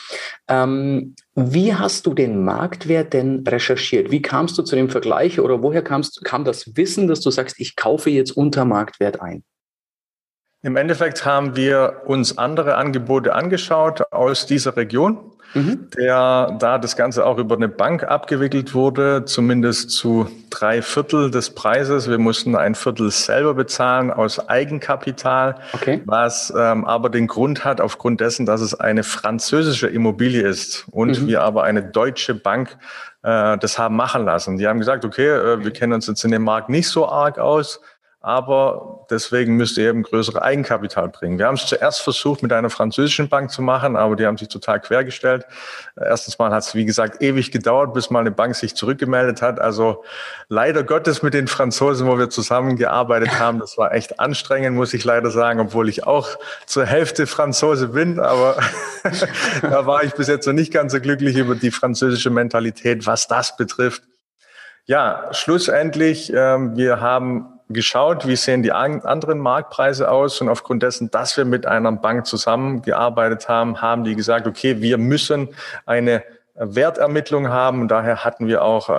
Ähm, 0.48 1.16
wie 1.36 1.76
hast 1.76 2.08
du 2.08 2.16
den 2.16 2.44
Marktwert 2.44 3.14
denn 3.14 3.46
recherchiert? 3.48 4.10
Wie 4.10 4.24
kamst 4.24 4.58
du 4.58 4.64
zu 4.64 4.76
dem 4.76 4.90
Vergleich 4.90 5.40
oder 5.40 5.62
woher 5.62 5.84
kamst, 5.84 6.26
kam 6.26 6.46
das 6.46 6.76
Wissen, 6.76 7.08
dass 7.08 7.22
du 7.22 7.30
sagst, 7.30 7.60
ich 7.60 7.76
kaufe 7.76 8.10
jetzt 8.10 8.32
unter 8.32 8.66
Marktwert 8.66 9.22
ein? 9.22 9.44
Im 10.62 10.76
Endeffekt 10.76 11.24
haben 11.24 11.56
wir 11.56 12.02
uns 12.08 12.38
andere 12.38 12.76
Angebote 12.76 13.34
angeschaut 13.34 14.12
aus 14.12 14.46
dieser 14.46 14.76
Region, 14.76 15.32
mhm. 15.54 15.90
der, 15.98 16.56
da 16.60 16.78
das 16.78 16.96
Ganze 16.96 17.26
auch 17.26 17.38
über 17.38 17.56
eine 17.56 17.68
Bank 17.68 18.04
abgewickelt 18.04 18.74
wurde, 18.74 19.26
zumindest 19.26 19.92
zu 19.92 20.30
drei 20.50 20.82
Viertel 20.82 21.32
des 21.32 21.52
Preises. 21.52 22.10
Wir 22.10 22.18
mussten 22.18 22.56
ein 22.56 22.76
Viertel 22.76 23.12
selber 23.12 23.54
bezahlen 23.54 24.12
aus 24.12 24.50
Eigenkapital, 24.50 25.56
okay. 25.74 26.02
was 26.06 26.54
ähm, 26.58 26.86
aber 26.86 27.10
den 27.10 27.28
Grund 27.28 27.66
hat, 27.66 27.82
aufgrund 27.82 28.22
dessen, 28.22 28.46
dass 28.46 28.62
es 28.62 28.74
eine 28.74 29.04
französische 29.04 29.88
Immobilie 29.88 30.48
ist 30.48 30.86
und 30.92 31.22
mhm. 31.22 31.28
wir 31.28 31.42
aber 31.42 31.64
eine 31.64 31.84
deutsche 31.84 32.36
Bank 32.36 32.78
äh, 33.24 33.58
das 33.58 33.78
haben 33.78 33.96
machen 33.96 34.26
lassen. 34.26 34.58
Die 34.58 34.68
haben 34.68 34.80
gesagt, 34.80 35.06
okay, 35.06 35.28
äh, 35.28 35.64
wir 35.64 35.72
kennen 35.72 35.94
uns 35.94 36.08
jetzt 36.08 36.24
in 36.24 36.32
dem 36.32 36.44
Markt 36.44 36.70
nicht 36.70 36.88
so 36.88 37.08
arg 37.08 37.38
aus 37.38 37.82
aber 38.22 39.06
deswegen 39.10 39.56
müsst 39.56 39.78
ihr 39.78 39.90
eben 39.90 40.04
größere 40.04 40.42
Eigenkapital 40.42 41.08
bringen. 41.08 41.40
Wir 41.40 41.48
haben 41.48 41.56
es 41.56 41.66
zuerst 41.66 42.02
versucht 42.02 42.44
mit 42.44 42.52
einer 42.52 42.70
französischen 42.70 43.30
Bank 43.30 43.50
zu 43.50 43.62
machen, 43.62 43.96
aber 43.96 44.18
die 44.18 44.26
haben 44.26 44.38
sich 44.38 44.50
total 44.50 44.82
quergestellt. 44.82 45.46
Erstens 45.96 46.38
mal 46.38 46.52
hat 46.52 46.64
es, 46.64 46.76
wie 46.76 46.84
gesagt, 46.84 47.22
ewig 47.22 47.50
gedauert, 47.50 47.94
bis 47.94 48.10
mal 48.10 48.20
eine 48.20 48.32
Bank 48.32 48.56
sich 48.56 48.76
zurückgemeldet 48.76 49.42
hat. 49.42 49.62
Also 49.62 50.04
leider 50.50 50.84
Gottes 50.84 51.24
mit 51.24 51.34
den 51.34 51.48
Franzosen, 51.48 52.08
wo 52.08 52.18
wir 52.18 52.30
zusammengearbeitet 52.30 53.40
haben, 53.40 53.60
das 53.60 53.78
war 53.78 53.94
echt 53.94 54.20
anstrengend, 54.20 54.76
muss 54.76 54.94
ich 54.94 55.06
leider 55.06 55.32
sagen, 55.32 55.62
obwohl 55.62 55.88
ich 55.88 56.06
auch 56.06 56.28
zur 56.66 56.86
Hälfte 56.86 57.26
Franzose 57.26 57.88
bin, 57.88 58.20
aber 58.20 58.58
da 59.62 59.86
war 59.86 60.04
ich 60.04 60.14
bis 60.14 60.28
jetzt 60.28 60.46
noch 60.46 60.54
nicht 60.54 60.74
ganz 60.74 60.92
so 60.92 61.00
glücklich 61.00 61.38
über 61.38 61.56
die 61.56 61.72
französische 61.72 62.32
Mentalität, 62.32 63.08
was 63.08 63.30
das 63.30 63.56
betrifft. 63.56 64.04
Ja, 64.86 65.30
schlussendlich, 65.32 66.34
ähm, 66.36 66.76
wir 66.76 67.00
haben 67.00 67.59
geschaut, 67.70 68.28
wie 68.28 68.36
sehen 68.36 68.64
die 68.64 68.72
anderen 68.72 69.40
Marktpreise 69.40 70.10
aus 70.10 70.42
und 70.42 70.50
aufgrund 70.50 70.84
dessen, 70.84 71.12
dass 71.12 71.38
wir 71.38 71.46
mit 71.46 71.66
einer 71.66 71.92
Bank 71.92 72.26
zusammengearbeitet 72.26 73.48
haben, 73.48 73.82
haben 73.82 74.04
die 74.04 74.16
gesagt, 74.16 74.48
okay, 74.48 74.82
wir 74.82 74.98
müssen 74.98 75.50
eine 75.86 76.24
Wertermittlung 76.60 77.48
haben 77.48 77.80
und 77.82 77.88
daher 77.88 78.26
hatten 78.26 78.48
wir 78.48 78.64
auch 78.64 78.90
äh, 78.90 78.94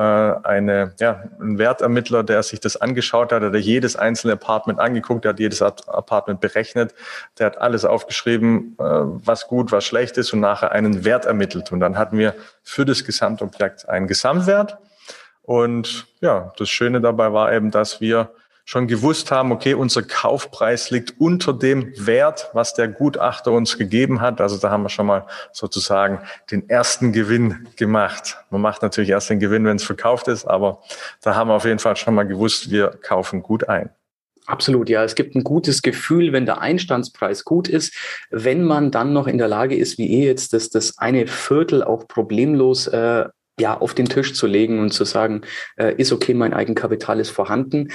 eine, 0.45 0.95
ja, 0.99 1.25
einen 1.39 1.59
Wertermittler, 1.59 2.23
der 2.23 2.43
sich 2.43 2.61
das 2.61 2.81
angeschaut 2.81 3.33
hat, 3.33 3.43
der 3.43 3.61
jedes 3.61 3.97
einzelne 3.97 4.33
Apartment 4.33 4.81
angeguckt 4.81 5.27
hat, 5.27 5.39
jedes 5.39 5.61
Apartment 5.61 6.41
berechnet, 6.41 6.95
der 7.39 7.47
hat 7.47 7.59
alles 7.59 7.85
aufgeschrieben, 7.85 8.77
äh, 8.79 8.83
was 8.83 9.47
gut, 9.47 9.73
was 9.73 9.85
schlecht 9.85 10.17
ist 10.17 10.33
und 10.33 10.41
nachher 10.41 10.73
einen 10.73 11.05
Wert 11.05 11.27
ermittelt. 11.27 11.71
Und 11.71 11.81
dann 11.81 11.99
hatten 11.99 12.17
wir 12.17 12.35
für 12.62 12.87
das 12.87 13.05
Gesamtobjekt 13.05 13.87
einen 13.89 14.07
Gesamtwert. 14.07 14.79
Und 15.43 16.07
ja, 16.23 16.53
das 16.57 16.71
Schöne 16.71 17.03
dabei 17.03 17.33
war 17.35 17.53
eben, 17.53 17.71
dass 17.71 18.00
wir 18.00 18.31
schon 18.71 18.87
gewusst 18.87 19.33
haben, 19.33 19.50
okay, 19.50 19.75
unser 19.75 20.05
Kaufpreis 20.05 20.91
liegt 20.91 21.15
unter 21.19 21.53
dem 21.53 21.93
Wert, 21.97 22.50
was 22.53 22.73
der 22.73 22.87
Gutachter 22.87 23.50
uns 23.50 23.77
gegeben 23.77 24.21
hat. 24.21 24.41
Also 24.41 24.59
da 24.59 24.71
haben 24.71 24.85
wir 24.85 24.91
schon 24.91 25.07
mal 25.07 25.27
sozusagen 25.50 26.21
den 26.53 26.69
ersten 26.71 27.12
Gewinn 27.12 27.67
gemacht. 27.75 28.37
Man 28.49 28.61
macht 28.61 28.83
natürlich 28.83 29.11
erst 29.11 29.29
den 29.29 29.41
Gewinn, 29.41 29.65
wenn 29.65 29.75
es 29.75 29.83
verkauft 29.83 30.29
ist, 30.29 30.45
aber 30.45 30.83
da 31.21 31.35
haben 31.35 31.49
wir 31.49 31.55
auf 31.55 31.65
jeden 31.65 31.81
Fall 31.81 31.97
schon 31.97 32.15
mal 32.15 32.23
gewusst, 32.23 32.71
wir 32.71 32.91
kaufen 33.03 33.43
gut 33.43 33.69
ein. 33.69 33.91
Absolut, 34.47 34.89
ja. 34.89 35.03
Es 35.03 35.17
gibt 35.17 35.35
ein 35.35 35.43
gutes 35.43 35.83
Gefühl, 35.83 36.33
wenn 36.33 36.47
der 36.47 36.61
Einstandspreis 36.61 37.45
gut 37.45 37.67
ist, 37.67 37.93
wenn 38.31 38.62
man 38.62 38.93
dann 38.93 39.12
noch 39.12 39.27
in 39.27 39.39
der 39.39 39.49
Lage 39.49 39.75
ist, 39.75 39.99
wie 39.99 40.07
ihr 40.07 40.27
jetzt, 40.27 40.53
das, 40.53 40.71
das 40.71 40.97
eine 40.97 41.27
Viertel 41.27 41.83
auch 41.83 42.07
problemlos 42.07 42.87
äh, 42.87 43.25
ja, 43.59 43.77
auf 43.77 43.95
den 43.95 44.07
Tisch 44.07 44.33
zu 44.33 44.47
legen 44.47 44.79
und 44.79 44.93
zu 44.93 45.05
sagen, 45.05 45.43
äh, 45.77 45.93
ist 45.97 46.12
okay, 46.12 46.35
mein 46.35 46.55
Eigenkapital 46.55 47.19
ist 47.19 47.31
vorhanden 47.31 47.89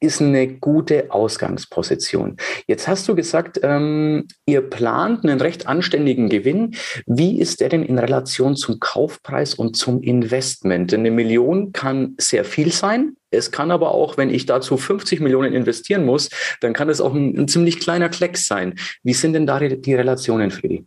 ist 0.00 0.20
eine 0.20 0.46
gute 0.46 1.10
Ausgangsposition. 1.10 2.36
Jetzt 2.66 2.86
hast 2.86 3.08
du 3.08 3.14
gesagt, 3.14 3.60
ähm, 3.62 4.26
ihr 4.44 4.60
plant 4.60 5.24
einen 5.24 5.40
recht 5.40 5.66
anständigen 5.66 6.28
Gewinn. 6.28 6.74
Wie 7.06 7.40
ist 7.40 7.60
der 7.60 7.68
denn 7.70 7.82
in 7.82 7.98
Relation 7.98 8.56
zum 8.56 8.78
Kaufpreis 8.78 9.54
und 9.54 9.76
zum 9.76 10.02
Investment? 10.02 10.92
Eine 10.92 11.10
Million 11.10 11.72
kann 11.72 12.14
sehr 12.18 12.44
viel 12.44 12.72
sein. 12.72 13.16
Es 13.30 13.50
kann 13.50 13.70
aber 13.70 13.92
auch, 13.92 14.16
wenn 14.16 14.30
ich 14.30 14.46
dazu 14.46 14.76
50 14.76 15.20
Millionen 15.20 15.52
investieren 15.52 16.04
muss, 16.04 16.30
dann 16.60 16.72
kann 16.72 16.88
es 16.88 17.00
auch 17.00 17.14
ein, 17.14 17.36
ein 17.36 17.48
ziemlich 17.48 17.80
kleiner 17.80 18.08
Klecks 18.08 18.46
sein. 18.46 18.74
Wie 19.02 19.14
sind 19.14 19.32
denn 19.32 19.46
da 19.46 19.58
die 19.58 19.94
Relationen, 19.94 20.50
Friedi? 20.50 20.86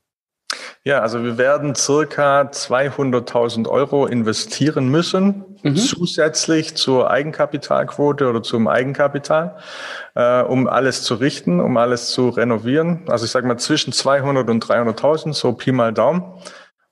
Ja, 0.84 1.00
also 1.02 1.24
wir 1.24 1.38
werden 1.38 1.76
circa 1.76 2.42
200.000 2.42 3.68
Euro 3.68 4.06
investieren 4.06 4.90
müssen, 4.90 5.46
mhm. 5.64 5.76
zusätzlich 5.76 6.76
zur 6.76 7.10
Eigenkapitalquote 7.10 8.28
oder 8.28 8.44
zum 8.44 8.68
Eigenkapital, 8.68 9.58
äh, 10.16 10.42
um 10.42 10.68
alles 10.68 11.04
zu 11.04 11.16
richten, 11.16 11.60
um 11.60 11.78
alles 11.78 12.10
zu 12.10 12.30
renovieren. 12.30 13.04
Also 13.08 13.26
ich 13.26 13.32
sage 13.32 13.48
mal 13.48 13.58
zwischen 13.58 13.94
200 13.94 14.50
und 14.50 14.64
300.000, 14.64 15.34
so 15.34 15.54
Pi 15.54 15.72
mal 15.72 15.94
Daumen. 15.94 16.24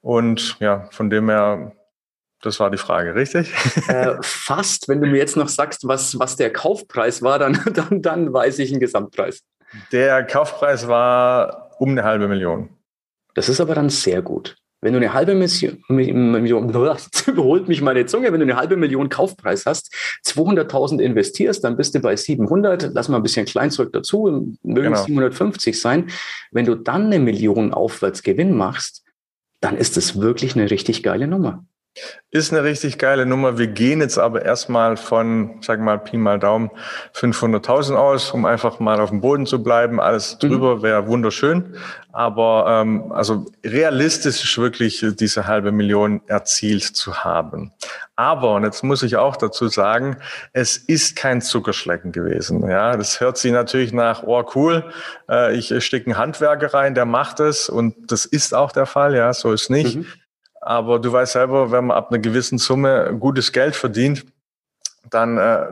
Und 0.01 0.57
ja, 0.59 0.87
von 0.91 1.09
dem 1.09 1.29
her 1.29 1.73
das 2.41 2.59
war 2.59 2.69
die 2.69 2.77
Frage, 2.77 3.15
richtig? 3.15 3.51
Äh, 3.87 4.15
fast. 4.21 4.87
Wenn 4.87 5.01
du 5.01 5.07
mir 5.07 5.17
jetzt 5.17 5.37
noch 5.37 5.49
sagst, 5.49 5.87
was, 5.87 6.19
was 6.19 6.35
der 6.35 6.53
Kaufpreis 6.53 7.21
war, 7.21 7.39
dann, 7.39 7.59
dann, 7.73 8.01
dann 8.01 8.33
weiß 8.33 8.59
ich 8.59 8.71
einen 8.71 8.79
Gesamtpreis. 8.79 9.43
Der 9.91 10.23
Kaufpreis 10.23 10.87
war 10.87 11.71
um 11.79 11.89
eine 11.89 12.03
halbe 12.03 12.27
Million. 12.27 12.76
Das 13.37 13.49
ist 13.49 13.61
aber 13.61 13.75
dann 13.75 13.91
sehr 13.91 14.23
gut. 14.23 14.55
Wenn 14.81 14.93
du 14.93 14.97
eine 14.97 15.13
halbe 15.13 15.35
Million, 15.35 15.77
überholt 16.69 17.67
mich 17.67 17.81
meine 17.83 18.07
Zunge, 18.07 18.33
wenn 18.33 18.39
du 18.39 18.45
eine 18.45 18.55
halbe 18.55 18.77
Million 18.77 19.09
Kaufpreis 19.09 19.67
hast, 19.67 19.93
200.000 20.25 20.99
investierst, 20.99 21.63
dann 21.63 21.77
bist 21.77 21.93
du 21.93 21.99
bei 21.99 22.15
700, 22.15 22.89
lass 22.95 23.09
mal 23.09 23.17
ein 23.17 23.23
bisschen 23.23 23.45
klein 23.45 23.69
zurück 23.69 23.93
dazu, 23.93 24.55
mögen 24.63 24.93
genau. 24.93 25.03
750 25.03 25.79
sein. 25.79 26.09
Wenn 26.51 26.65
du 26.65 26.73
dann 26.73 27.05
eine 27.05 27.19
Million 27.19 27.75
aufwärts 27.75 28.23
Gewinn 28.23 28.57
machst, 28.57 29.03
dann 29.61 29.77
ist 29.77 29.97
es 29.97 30.19
wirklich 30.19 30.55
eine 30.55 30.71
richtig 30.71 31.03
geile 31.03 31.27
Nummer. 31.27 31.63
Ist 32.29 32.51
eine 32.51 32.63
richtig 32.63 32.97
geile 32.97 33.25
Nummer. 33.25 33.57
Wir 33.57 33.67
gehen 33.67 34.01
jetzt 34.01 34.17
aber 34.17 34.43
erstmal 34.43 34.97
von, 34.97 35.59
sag 35.61 35.79
mal, 35.79 35.97
Pi 35.97 36.17
mal 36.17 36.37
Daumen 36.37 36.69
500.000 37.15 37.95
aus, 37.95 38.31
um 38.31 38.45
einfach 38.45 38.79
mal 38.79 38.99
auf 38.99 39.11
dem 39.11 39.21
Boden 39.21 39.45
zu 39.45 39.63
bleiben. 39.63 40.01
Alles 40.01 40.33
mhm. 40.35 40.49
drüber 40.49 40.81
wäre 40.81 41.07
wunderschön. 41.07 41.77
Aber 42.11 42.65
ähm, 42.67 43.11
also 43.13 43.45
realistisch 43.63 44.57
wirklich 44.57 45.05
diese 45.17 45.47
halbe 45.47 45.71
Million 45.71 46.21
erzielt 46.27 46.83
zu 46.83 47.23
haben. 47.23 47.71
Aber, 48.17 48.55
und 48.55 48.63
jetzt 48.63 48.83
muss 48.83 49.03
ich 49.03 49.15
auch 49.15 49.37
dazu 49.37 49.67
sagen, 49.69 50.17
es 50.51 50.75
ist 50.75 51.15
kein 51.15 51.41
Zuckerschlecken 51.41 52.11
gewesen. 52.11 52.67
Ja, 52.69 52.97
das 52.97 53.21
hört 53.21 53.37
sich 53.37 53.51
natürlich 53.51 53.93
nach, 53.93 54.23
oh 54.23 54.43
cool, 54.55 54.91
äh, 55.29 55.55
ich 55.55 55.73
stecke 55.85 56.07
einen 56.07 56.17
Handwerker 56.17 56.73
rein, 56.73 56.93
der 56.93 57.05
macht 57.05 57.39
es. 57.39 57.69
Und 57.69 58.11
das 58.11 58.25
ist 58.25 58.53
auch 58.53 58.71
der 58.71 58.85
Fall, 58.85 59.15
ja, 59.15 59.31
so 59.33 59.53
ist 59.53 59.69
nicht. 59.69 59.97
Mhm. 59.97 60.07
Aber 60.67 60.99
du 60.99 61.13
weißt 61.13 61.31
selber, 61.31 61.71
wenn 61.71 61.85
man 61.85 61.95
ab 61.95 62.11
einer 62.11 62.19
gewissen 62.19 62.57
Summe 62.57 63.15
gutes 63.17 63.53
Geld 63.53 63.73
verdient, 63.73 64.25
dann 65.09 65.37
äh, 65.37 65.67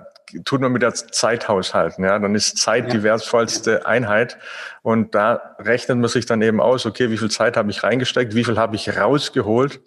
tut 0.45 0.61
man 0.61 0.71
mit 0.71 0.83
der 0.83 0.93
Zeit 0.93 1.49
haushalten. 1.49 2.05
Ja? 2.05 2.17
Dann 2.17 2.33
ist 2.33 2.57
Zeit 2.57 2.85
ja. 2.85 2.89
die 2.91 3.03
wertvollste 3.03 3.85
Einheit. 3.85 4.37
Und 4.83 5.13
da 5.13 5.57
rechnet 5.59 5.97
man 5.97 6.07
sich 6.07 6.25
dann 6.25 6.41
eben 6.41 6.61
aus, 6.61 6.85
okay, 6.85 7.09
wie 7.09 7.17
viel 7.17 7.29
Zeit 7.29 7.57
habe 7.57 7.69
ich 7.71 7.83
reingesteckt, 7.83 8.35
wie 8.35 8.45
viel 8.45 8.57
habe 8.57 8.77
ich 8.77 8.97
rausgeholt. 8.97 9.81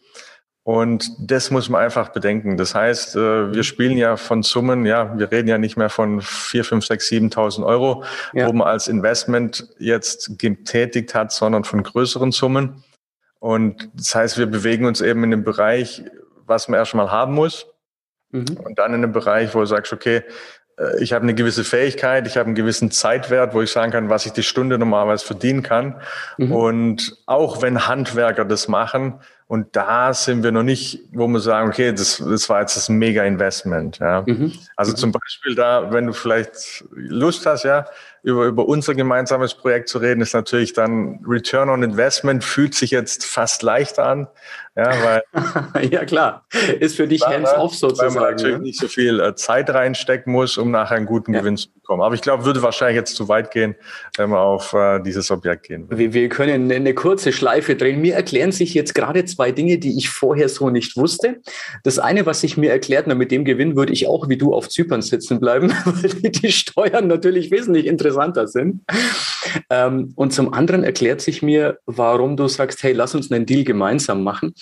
Und 0.62 1.11
das 1.19 1.50
muss 1.50 1.71
man 1.71 1.81
einfach 1.81 2.11
bedenken. 2.11 2.59
Das 2.59 2.75
heißt, 2.75 3.17
äh, 3.17 3.55
wir 3.55 3.65
spielen 3.65 3.97
ja 3.97 4.19
von 4.19 4.43
Summen, 4.43 4.85
ja, 4.85 5.19
wir 5.19 5.33
reden 5.33 5.49
ja 5.49 5.57
nicht 5.57 5.79
mehr 5.79 5.88
von 5.88 6.21
4, 6.21 6.65
5, 6.65 6.85
6, 6.85 7.09
7.000 7.09 7.65
Euro, 7.65 8.05
ja. 8.35 8.47
wo 8.47 8.53
man 8.53 8.69
als 8.69 8.88
Investment 8.88 9.67
jetzt 9.79 10.38
getätigt 10.38 11.15
hat, 11.15 11.33
sondern 11.33 11.65
von 11.65 11.83
größeren 11.83 12.31
Summen. 12.31 12.85
Und 13.38 13.90
das 13.95 14.14
heißt, 14.14 14.38
wir 14.38 14.47
bewegen 14.47 14.85
uns 14.85 15.00
eben 15.00 15.25
in 15.25 15.30
dem 15.30 15.45
Bereich, 15.45 16.04
was 16.47 16.68
man 16.68 16.78
erstmal 16.78 17.11
haben 17.11 17.35
muss. 17.35 17.66
Mhm. 18.30 18.59
Und 18.64 18.78
dann 18.78 18.95
in 18.95 19.02
dem 19.02 19.12
Bereich, 19.12 19.54
wo 19.54 19.61
du 19.61 19.66
sagst, 19.66 19.92
okay, 19.92 20.23
äh, 20.78 21.02
ich 21.02 21.12
habe 21.12 21.23
eine 21.23 21.35
gewisse 21.35 21.64
Fähigkeit, 21.64 22.26
ich 22.26 22.37
habe 22.37 22.47
einen 22.47 22.54
gewissen 22.54 22.90
Zeitwert, 22.90 23.54
wo 23.54 23.62
ich 23.62 23.71
sagen 23.71 23.92
kann, 23.92 24.11
was 24.11 24.26
ich 24.26 24.33
die 24.33 24.42
Stunde 24.42 24.78
normalerweise 24.78 25.25
verdienen 25.25 25.62
kann. 25.62 26.00
Mhm. 26.37 26.52
Und 26.52 27.16
auch 27.26 27.62
wenn 27.62 27.87
Handwerker 27.87 28.45
das 28.45 28.68
machen 28.68 29.21
Und 29.49 29.75
da 29.76 30.12
sind 30.12 30.43
wir 30.43 30.52
noch 30.52 30.62
nicht, 30.62 31.00
wo 31.11 31.26
wir 31.26 31.40
sagen, 31.40 31.71
okay, 31.71 31.90
das, 31.90 32.19
das 32.19 32.50
war 32.50 32.61
jetzt 32.61 32.76
das 32.76 32.90
Mega-Investment. 32.90 33.99
Ja. 33.99 34.23
Mhm. 34.26 34.52
Also 34.76 34.93
zum 34.93 35.11
Beispiel 35.11 35.55
da, 35.55 35.90
wenn 35.90 36.07
du 36.07 36.12
vielleicht 36.12 36.85
Lust 36.90 37.47
hast, 37.47 37.64
ja, 37.64 37.87
über, 38.23 38.45
über 38.45 38.69
unser 38.69 38.95
gemeinsames 38.95 39.55
Projekt 39.55 39.88
zu 39.88 39.99
reden, 39.99 40.21
ist 40.21 40.35
natürlich 40.35 40.75
dann 40.75 41.25
Return 41.26 41.71
on 41.71 41.83
Investment 41.83 42.45
fühlt 42.45 42.75
sich 42.75 42.90
jetzt 42.90 43.25
fast 43.25 43.62
leichter 43.62 44.05
an. 44.05 44.28
Ja, 44.76 44.93
weil, 45.02 45.23
ja 45.90 46.05
klar, 46.05 46.45
ist 46.78 46.97
für 46.97 47.09
dich 47.09 47.26
hands-off 47.26 47.75
sozusagen. 47.75 48.14
Weil 48.17 48.21
man 48.21 48.31
natürlich 48.33 48.57
ja. 48.57 48.62
nicht 48.62 48.78
so 48.78 48.87
viel 48.87 49.19
äh, 49.19 49.35
Zeit 49.35 49.71
reinstecken 49.71 50.31
muss, 50.31 50.59
um 50.59 50.71
nachher 50.71 50.97
einen 50.97 51.07
guten 51.07 51.33
ja. 51.33 51.40
Gewinn 51.40 51.57
zu 51.57 51.69
bekommen. 51.88 52.02
Aber 52.02 52.14
ich 52.14 52.21
glaube, 52.21 52.45
würde 52.45 52.62
wahrscheinlich 52.62 52.97
jetzt 52.97 53.16
zu 53.16 53.28
weit 53.28 53.50
gehen, 53.50 53.75
wenn 54.16 54.30
wir 54.30 54.40
auf 54.40 54.75
äh, 54.75 55.00
dieses 55.00 55.30
Objekt 55.30 55.66
gehen. 55.66 55.87
Wir, 55.90 56.12
wir 56.12 56.28
können 56.28 56.71
eine 56.71 56.95
kurze 56.95 57.33
Schleife 57.33 57.75
drehen. 57.75 58.00
Mir 58.00 58.14
erklären 58.14 58.52
sich 58.52 58.75
jetzt 58.75 58.95
gerade 58.95 59.25
zwei 59.25 59.52
Dinge, 59.52 59.78
die 59.78 59.97
ich 59.97 60.11
vorher 60.11 60.49
so 60.49 60.71
nicht 60.71 60.97
wusste. 60.97 61.40
Das 61.85 61.99
eine, 61.99 62.26
was 62.26 62.42
sich 62.42 62.57
mir 62.57 62.71
erklärt, 62.71 63.07
na, 63.07 63.14
mit 63.14 63.30
dem 63.30 63.45
Gewinn 63.45 63.75
würde 63.75 63.92
ich 63.92 64.07
auch 64.07 64.28
wie 64.28 64.37
du 64.37 64.52
auf 64.52 64.68
Zypern 64.68 65.00
sitzen 65.02 65.40
bleiben, 65.40 65.73
weil 65.85 66.30
die 66.30 66.52
Steuern 66.52 67.07
natürlich 67.07 67.50
wesentlich 67.50 67.87
interessanter 67.87 68.47
sind. 68.47 68.83
Ähm, 69.71 70.12
und 70.14 70.33
zum 70.33 70.52
anderen 70.52 70.85
erklärt 70.85 71.23
sich 71.23 71.42
mir, 71.42 71.78
warum 71.87 72.37
du 72.37 72.49
sagst, 72.49 72.83
hey, 72.83 72.92
lass 72.92 73.14
uns 73.14 73.30
einen 73.30 73.47
Deal 73.47 73.64
gemeinsam 73.64 74.23
machen. 74.23 74.54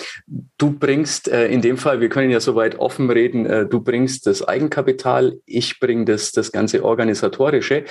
Du 0.59 0.71
bringst 0.71 1.29
äh, 1.29 1.49
in 1.49 1.61
dem 1.61 1.77
Fall, 1.77 2.01
wir 2.01 2.09
können 2.09 2.31
ja 2.31 2.41
soweit 2.41 2.79
offen 2.79 3.11
reden, 3.11 3.47
äh, 3.47 3.67
du 3.67 3.81
bringst 3.81 4.27
das 4.27 4.47
Eigenkapital, 4.47 5.39
ich 5.45 5.81
bringe 5.81 6.05
das, 6.05 6.31
das 6.33 6.53
ganze 6.53 6.85
Organisatorische. 7.17 7.85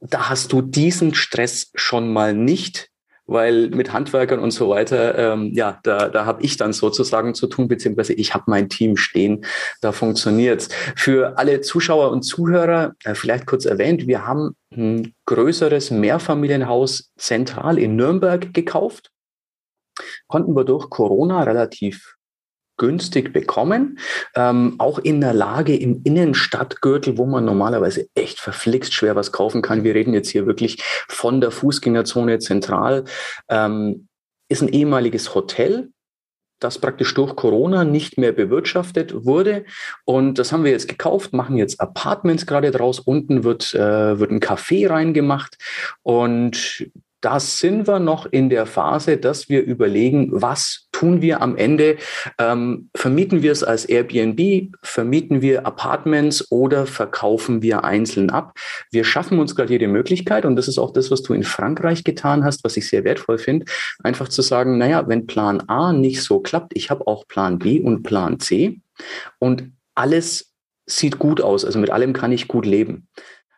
Da 0.00 0.28
hast 0.28 0.52
du 0.52 0.60
diesen 0.60 1.14
Stress 1.14 1.70
schon 1.74 2.12
mal 2.12 2.34
nicht, 2.34 2.90
weil 3.26 3.70
mit 3.70 3.92
Handwerkern 3.92 4.38
und 4.38 4.50
so 4.50 4.68
weiter, 4.68 5.16
ähm, 5.16 5.50
ja, 5.54 5.80
da, 5.82 6.08
da 6.10 6.26
habe 6.26 6.42
ich 6.42 6.58
dann 6.58 6.74
sozusagen 6.74 7.34
zu 7.34 7.46
tun, 7.46 7.68
beziehungsweise 7.68 8.12
ich 8.12 8.34
habe 8.34 8.44
mein 8.48 8.68
Team 8.68 8.98
stehen, 8.98 9.46
da 9.80 9.92
funktioniert's. 9.92 10.68
Für 10.94 11.38
alle 11.38 11.62
Zuschauer 11.62 12.10
und 12.10 12.22
Zuhörer, 12.22 12.94
äh, 13.04 13.14
vielleicht 13.14 13.46
kurz 13.46 13.64
erwähnt, 13.64 14.06
wir 14.06 14.26
haben 14.26 14.56
ein 14.74 15.14
größeres 15.24 15.90
Mehrfamilienhaus 15.90 17.12
zentral 17.16 17.78
in 17.78 17.96
Nürnberg 17.96 18.52
gekauft 18.52 19.10
konnten 20.26 20.56
wir 20.56 20.64
durch 20.64 20.90
Corona 20.90 21.44
relativ 21.44 22.16
günstig 22.76 23.32
bekommen. 23.32 23.98
Ähm, 24.34 24.74
auch 24.78 24.98
in 24.98 25.20
der 25.20 25.34
Lage 25.34 25.76
im 25.76 26.02
Innenstadtgürtel, 26.04 27.18
wo 27.18 27.26
man 27.26 27.44
normalerweise 27.44 28.08
echt 28.14 28.40
verflixt 28.40 28.92
schwer 28.92 29.16
was 29.16 29.32
kaufen 29.32 29.62
kann. 29.62 29.84
Wir 29.84 29.94
reden 29.94 30.14
jetzt 30.14 30.30
hier 30.30 30.46
wirklich 30.46 30.82
von 31.08 31.40
der 31.40 31.50
Fußgängerzone 31.50 32.38
zentral. 32.38 33.04
Ähm, 33.48 34.08
ist 34.48 34.62
ein 34.62 34.68
ehemaliges 34.68 35.34
Hotel, 35.34 35.90
das 36.60 36.78
praktisch 36.78 37.12
durch 37.14 37.36
Corona 37.36 37.84
nicht 37.84 38.18
mehr 38.18 38.32
bewirtschaftet 38.32 39.24
wurde. 39.24 39.64
Und 40.04 40.38
das 40.38 40.52
haben 40.52 40.64
wir 40.64 40.70
jetzt 40.70 40.88
gekauft, 40.88 41.32
machen 41.32 41.56
jetzt 41.56 41.80
Apartments 41.80 42.46
gerade 42.46 42.70
draus. 42.70 43.00
Unten 43.00 43.44
wird, 43.44 43.74
äh, 43.74 44.18
wird 44.18 44.30
ein 44.30 44.40
Café 44.40 44.88
reingemacht. 44.88 45.56
Und 46.02 46.90
da 47.24 47.40
sind 47.40 47.88
wir 47.88 48.00
noch 48.00 48.26
in 48.26 48.50
der 48.50 48.66
Phase, 48.66 49.16
dass 49.16 49.48
wir 49.48 49.62
überlegen, 49.62 50.28
was 50.30 50.88
tun 50.92 51.22
wir 51.22 51.40
am 51.40 51.56
Ende? 51.56 51.96
Ähm, 52.38 52.90
vermieten 52.94 53.42
wir 53.42 53.50
es 53.50 53.64
als 53.64 53.86
Airbnb, 53.86 54.74
vermieten 54.82 55.40
wir 55.40 55.66
Apartments 55.66 56.50
oder 56.50 56.86
verkaufen 56.86 57.62
wir 57.62 57.82
einzeln 57.82 58.28
ab? 58.28 58.52
Wir 58.90 59.04
schaffen 59.04 59.38
uns 59.38 59.56
gerade 59.56 59.78
die 59.78 59.86
Möglichkeit, 59.86 60.44
und 60.44 60.56
das 60.56 60.68
ist 60.68 60.78
auch 60.78 60.92
das, 60.92 61.10
was 61.10 61.22
du 61.22 61.32
in 61.32 61.44
Frankreich 61.44 62.04
getan 62.04 62.44
hast, 62.44 62.62
was 62.62 62.76
ich 62.76 62.88
sehr 62.88 63.04
wertvoll 63.04 63.38
finde, 63.38 63.64
einfach 64.02 64.28
zu 64.28 64.42
sagen, 64.42 64.76
naja, 64.76 65.08
wenn 65.08 65.26
Plan 65.26 65.62
A 65.66 65.94
nicht 65.94 66.22
so 66.22 66.40
klappt, 66.40 66.76
ich 66.76 66.90
habe 66.90 67.06
auch 67.06 67.26
Plan 67.26 67.58
B 67.58 67.80
und 67.80 68.02
Plan 68.02 68.38
C 68.38 68.80
und 69.38 69.72
alles 69.94 70.52
sieht 70.86 71.18
gut 71.18 71.40
aus, 71.40 71.64
also 71.64 71.78
mit 71.78 71.90
allem 71.90 72.12
kann 72.12 72.32
ich 72.32 72.48
gut 72.48 72.66
leben. 72.66 73.08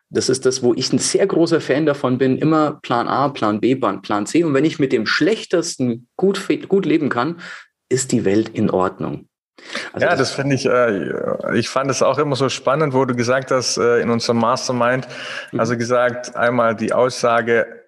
Das 0.09 0.29
ist 0.29 0.45
das, 0.45 0.63
wo 0.63 0.73
ich 0.73 0.93
ein 0.93 0.99
sehr 0.99 1.27
großer 1.27 1.59
Fan 1.59 1.85
davon 1.85 2.17
bin, 2.17 2.37
immer 2.37 2.79
Plan 2.81 3.07
A, 3.07 3.27
Plan 3.29 3.59
B, 3.59 3.75
Plan 3.75 4.25
C. 4.25 4.43
Und 4.43 4.53
wenn 4.53 4.63
ich 4.63 4.79
mit 4.79 4.93
dem 4.93 5.05
Schlechtesten 5.05 6.07
gut, 6.15 6.41
gut 6.69 6.85
leben 6.85 7.09
kann, 7.09 7.41
ist 7.89 8.11
die 8.11 8.23
Welt 8.23 8.49
in 8.49 8.69
Ordnung. 8.69 9.27
Also 9.91 10.05
ja, 10.05 10.11
das, 10.11 10.19
das 10.19 10.31
finde 10.31 10.55
ich, 10.55 10.65
äh, 10.65 11.57
ich 11.57 11.67
fand 11.67 11.89
es 11.89 12.01
auch 12.01 12.19
immer 12.19 12.35
so 12.35 12.47
spannend, 12.47 12.93
wo 12.93 13.05
du 13.05 13.15
gesagt 13.15 13.51
hast, 13.51 13.77
äh, 13.77 13.99
in 13.99 14.09
unserem 14.09 14.37
Mastermind, 14.37 15.07
mhm. 15.51 15.59
also 15.59 15.77
gesagt, 15.77 16.35
einmal 16.35 16.75
die 16.75 16.93
Aussage, 16.93 17.83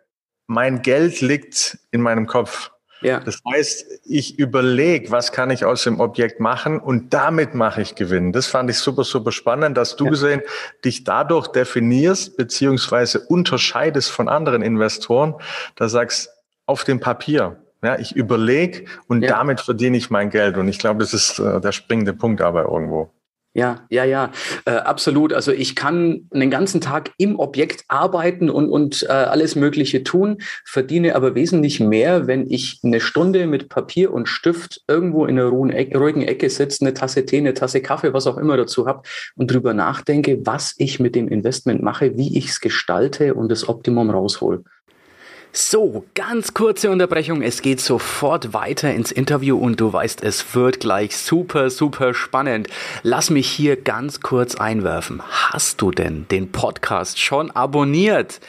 mein 0.47 0.81
Geld 0.81 1.21
liegt 1.21 1.77
in 1.91 2.01
meinem 2.01 2.25
Kopf. 2.25 2.71
Ja. 3.01 3.19
Das 3.19 3.39
heißt, 3.49 3.85
ich 4.05 4.37
überlege, 4.37 5.11
was 5.11 5.31
kann 5.31 5.51
ich 5.51 5.63
aus 5.63 5.83
dem 5.83 5.99
Objekt 5.99 6.39
machen 6.39 6.79
und 6.79 7.13
damit 7.13 7.55
mache 7.55 7.81
ich 7.81 7.95
Gewinn. 7.95 8.33
Das 8.33 8.47
fand 8.47 8.69
ich 8.69 8.77
super, 8.77 9.03
super 9.03 9.31
spannend, 9.31 9.77
dass 9.77 9.95
du 9.95 10.05
ja. 10.05 10.11
gesehen 10.11 10.41
dich 10.83 11.03
dadurch 11.03 11.47
definierst 11.47 12.35
beziehungsweise 12.35 13.21
unterscheidest 13.21 14.11
von 14.11 14.27
anderen 14.27 14.61
Investoren. 14.61 15.35
Da 15.75 15.87
sagst, 15.87 16.29
auf 16.65 16.83
dem 16.83 16.99
Papier, 16.99 17.57
ja, 17.81 17.97
ich 17.97 18.15
überlege 18.15 18.85
und 19.07 19.21
ja. 19.21 19.29
damit 19.29 19.61
verdiene 19.61 19.97
ich 19.97 20.09
mein 20.09 20.29
Geld. 20.29 20.57
Und 20.57 20.67
ich 20.67 20.79
glaube, 20.79 20.99
das 20.99 21.13
ist 21.13 21.39
äh, 21.39 21.61
der 21.61 21.71
springende 21.71 22.13
Punkt 22.13 22.41
dabei 22.41 22.63
irgendwo. 22.63 23.11
Ja, 23.55 23.87
ja, 23.89 24.03
ja, 24.03 24.31
äh, 24.65 24.71
absolut. 24.71 25.33
Also 25.33 25.51
ich 25.51 25.75
kann 25.75 26.27
den 26.31 26.51
ganzen 26.51 26.81
Tag 26.81 27.11
im 27.17 27.39
Objekt 27.39 27.83
arbeiten 27.87 28.47
und, 28.47 28.69
und 28.69 29.03
äh, 29.09 29.11
alles 29.11 29.55
Mögliche 29.55 30.03
tun, 30.03 30.37
verdiene 30.65 31.15
aber 31.15 31.33
wesentlich 31.33 31.79
mehr, 31.79 32.27
wenn 32.27 32.49
ich 32.49 32.79
eine 32.83 32.99
Stunde 32.99 33.47
mit 33.47 33.67
Papier 33.67 34.13
und 34.13 34.27
Stift 34.29 34.83
irgendwo 34.87 35.25
in 35.25 35.39
einer 35.39 35.49
ruhigen 35.49 36.21
Ecke 36.21 36.49
sitze, 36.49 36.85
eine 36.85 36.93
Tasse 36.93 37.25
Tee, 37.25 37.39
eine 37.39 37.55
Tasse 37.55 37.81
Kaffee, 37.81 38.13
was 38.13 38.27
auch 38.27 38.37
immer 38.37 38.55
dazu 38.55 38.85
habe 38.85 39.01
und 39.35 39.51
drüber 39.51 39.73
nachdenke, 39.73 40.45
was 40.45 40.75
ich 40.77 40.99
mit 40.99 41.15
dem 41.15 41.27
Investment 41.27 41.81
mache, 41.81 42.17
wie 42.17 42.37
ich 42.37 42.49
es 42.49 42.61
gestalte 42.61 43.33
und 43.33 43.49
das 43.49 43.67
Optimum 43.67 44.11
raushol. 44.11 44.63
So, 45.51 46.05
ganz 46.13 46.53
kurze 46.53 46.91
Unterbrechung. 46.91 47.41
Es 47.41 47.63
geht 47.63 47.81
sofort 47.81 48.53
weiter 48.53 48.93
ins 48.93 49.11
Interview 49.11 49.57
und 49.57 49.81
du 49.81 49.91
weißt, 49.91 50.23
es 50.23 50.53
wird 50.53 50.79
gleich 50.79 51.17
super, 51.17 51.71
super 51.71 52.13
spannend. 52.13 52.67
Lass 53.01 53.31
mich 53.31 53.49
hier 53.49 53.75
ganz 53.75 54.21
kurz 54.21 54.53
einwerfen. 54.55 55.23
Hast 55.51 55.81
du 55.81 55.89
denn 55.89 56.27
den 56.29 56.51
Podcast 56.51 57.19
schon 57.19 57.49
abonniert? 57.49 58.39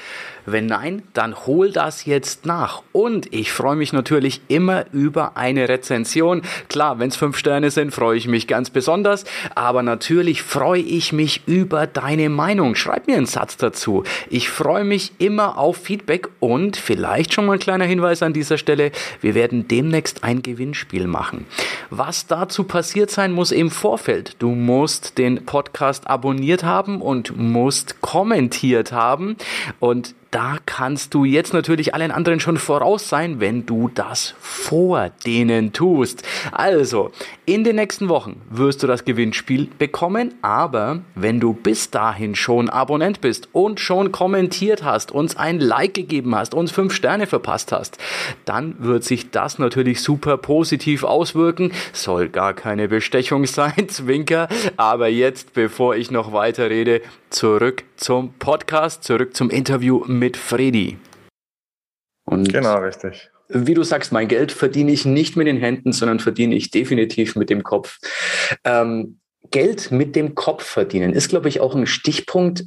Wenn 0.45 0.67
nein, 0.67 1.03
dann 1.15 1.47
hol 1.47 1.71
das 1.71 2.05
jetzt 2.05 2.45
nach. 2.45 2.83
Und 2.93 3.33
ich 3.33 3.53
freue 3.53 3.77
mich 3.77 3.93
natürlich 3.93 4.41
immer 4.49 4.85
über 4.93 5.37
eine 5.37 5.69
Rezension. 5.69 6.43
Klar, 6.69 6.99
wenn 6.99 7.09
es 7.09 7.17
fünf 7.17 7.39
Sterne 7.39 7.71
sind, 7.71 7.93
freue 7.93 8.19
ich 8.19 8.27
mich 8.27 8.47
ganz 8.47 8.69
besonders. 8.69 9.25
Aber 9.55 9.83
natürlich 9.83 10.43
freue 10.43 10.81
ich 10.83 11.13
mich 11.13 11.43
über 11.47 11.87
deine 11.87 12.29
Meinung. 12.29 12.75
Schreib 12.75 13.07
mir 13.07 13.17
einen 13.17 13.27
Satz 13.27 13.57
dazu. 13.57 14.05
Ich 14.29 14.51
freue 14.51 14.85
mich 14.85 15.13
immer 15.19 15.57
auf 15.57 15.77
Feedback 15.77 16.29
und 16.41 16.77
vielleicht 16.77 17.33
schon 17.33 17.47
mal 17.47 17.55
ein 17.55 17.59
kleiner 17.61 17.85
Hinweis 17.85 18.23
an 18.23 18.33
dieser 18.33 18.59
Stelle. 18.59 18.93
Wir 19.21 19.35
werden 19.35 19.69
demnächst 19.69 20.25
ein 20.25 20.43
Gewinnspiel 20.43 21.07
machen. 21.07 21.47
Was 21.91 22.27
dazu 22.27 22.65
passiert 22.65 23.11
sein 23.11 23.33
muss 23.33 23.53
im 23.53 23.71
Vorfeld. 23.71 24.37
Du 24.39 24.51
musst 24.51 25.17
den 25.19 25.45
Podcast 25.47 26.09
abonniert 26.09 26.65
haben 26.65 26.90
und 26.99 27.37
musst 27.37 28.01
kommentiert 28.01 28.93
haben. 28.93 29.37
Und 29.79 30.15
da 30.31 30.59
kannst 30.65 31.15
du 31.15 31.25
jetzt 31.25 31.53
natürlich 31.53 31.95
allen 31.95 32.13
anderen 32.13 32.39
schon 32.39 32.57
voraus 32.57 33.09
sein, 33.09 33.41
wenn 33.41 33.67
du 33.67 33.91
das 33.93 34.35
vor 34.39 35.11
denen 35.27 35.73
tust. 35.73 36.23
Also, 36.53 37.11
in 37.47 37.65
den 37.65 37.77
nächsten 37.77 38.09
Wochen 38.09 38.41
wirst 38.49 38.83
du 38.83 38.87
das 38.87 39.05
Gewinnspiel 39.05 39.69
bekommen, 39.79 40.35
aber 40.41 41.01
wenn 41.17 41.41
du 41.41 41.53
bis 41.53 41.91
dahin 41.91 42.37
schon 42.37 42.71
Abonnent 42.71 43.21
bist 43.21 43.49
und 43.53 43.81
schon 43.81 44.13
kommentiert 44.13 44.85
hast, 44.85 45.11
uns 45.11 45.37
ein 45.37 45.59
Like 45.59 45.95
gegeben 45.95 46.37
hast, 46.37 46.55
uns 46.55 46.71
fünf 46.71 46.95
Sterne 46.95 47.27
verpasst 47.27 47.73
hast, 47.73 47.99
dann 48.45 48.77
wird 48.79 49.03
sich 49.03 49.31
das 49.31 49.59
natürlich 49.59 50.01
super 50.01 50.37
positiv 50.37 51.03
auswirken. 51.03 51.73
Soll 51.93 52.29
gar 52.29 52.55
keine 52.55 52.87
Bestechung 52.87 53.47
sein, 53.47 53.89
Zwinker. 53.89 54.49
Aber 54.77 55.09
jetzt, 55.09 55.55
bevor 55.55 55.97
ich 55.97 56.13
noch 56.13 56.33
weiter 56.33 56.71
rede, 56.71 57.03
zurück 57.31 57.85
zum 57.97 58.33
Podcast, 58.35 59.05
zurück 59.05 59.35
zum 59.37 59.51
Interview 59.51 60.05
mit 60.21 60.37
Freddy. 60.37 60.99
Und 62.27 62.53
genau, 62.53 62.77
richtig. 62.77 63.31
Wie 63.49 63.75
du 63.75 63.83
sagst, 63.83 64.13
mein 64.13 64.29
Geld 64.29 64.53
verdiene 64.53 64.93
ich 64.93 65.05
nicht 65.05 65.37
mit 65.37 65.49
den 65.49 65.57
Händen, 65.57 65.93
sondern 65.93 66.21
verdiene 66.21 66.55
ich 66.55 66.71
definitiv 66.71 67.35
mit 67.35 67.51
dem 67.51 67.65
Kopf. 67.65 67.99
Ähm, 68.63 69.19
Geld 69.51 69.91
mit 69.91 70.15
dem 70.15 70.37
Kopf 70.37 70.63
verdienen 70.63 71.13
ist, 71.13 71.31
glaube 71.31 71.49
ich, 71.49 71.59
auch 71.61 71.75
ein 71.75 71.87
Stichpunkt, 71.87 72.65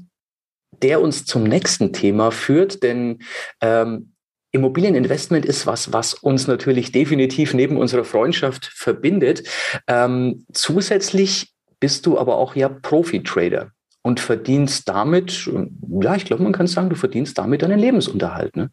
der 0.82 1.00
uns 1.00 1.24
zum 1.26 1.44
nächsten 1.44 1.94
Thema 1.94 2.32
führt, 2.32 2.84
denn 2.84 3.20
ähm, 3.62 4.14
Immobilieninvestment 4.52 5.46
ist 5.46 5.66
was, 5.66 5.94
was 5.94 6.16
uns 6.16 6.48
natürlich 6.48 6.92
definitiv 6.92 7.54
neben 7.54 7.78
unserer 7.78 8.04
Freundschaft 8.04 8.66
verbindet. 8.66 9.48
Ähm, 9.88 10.46
zusätzlich 10.52 11.54
bist 11.80 12.06
du 12.06 12.18
aber 12.18 12.36
auch 12.36 12.56
ja 12.56 12.68
Profi-Trader 12.68 13.72
und 14.04 14.20
verdienst 14.20 14.88
damit, 14.90 15.50
ja, 16.02 16.16
ich 16.16 16.26
glaube, 16.26 16.44
man 16.44 16.52
kann 16.52 16.68
sagen, 16.68 16.90
du 16.90 16.96
verdienst 16.96 17.38
damit 17.38 17.64
deinen 17.64 17.80
Lebensunterhalt. 17.80 18.56
Ne? 18.56 18.70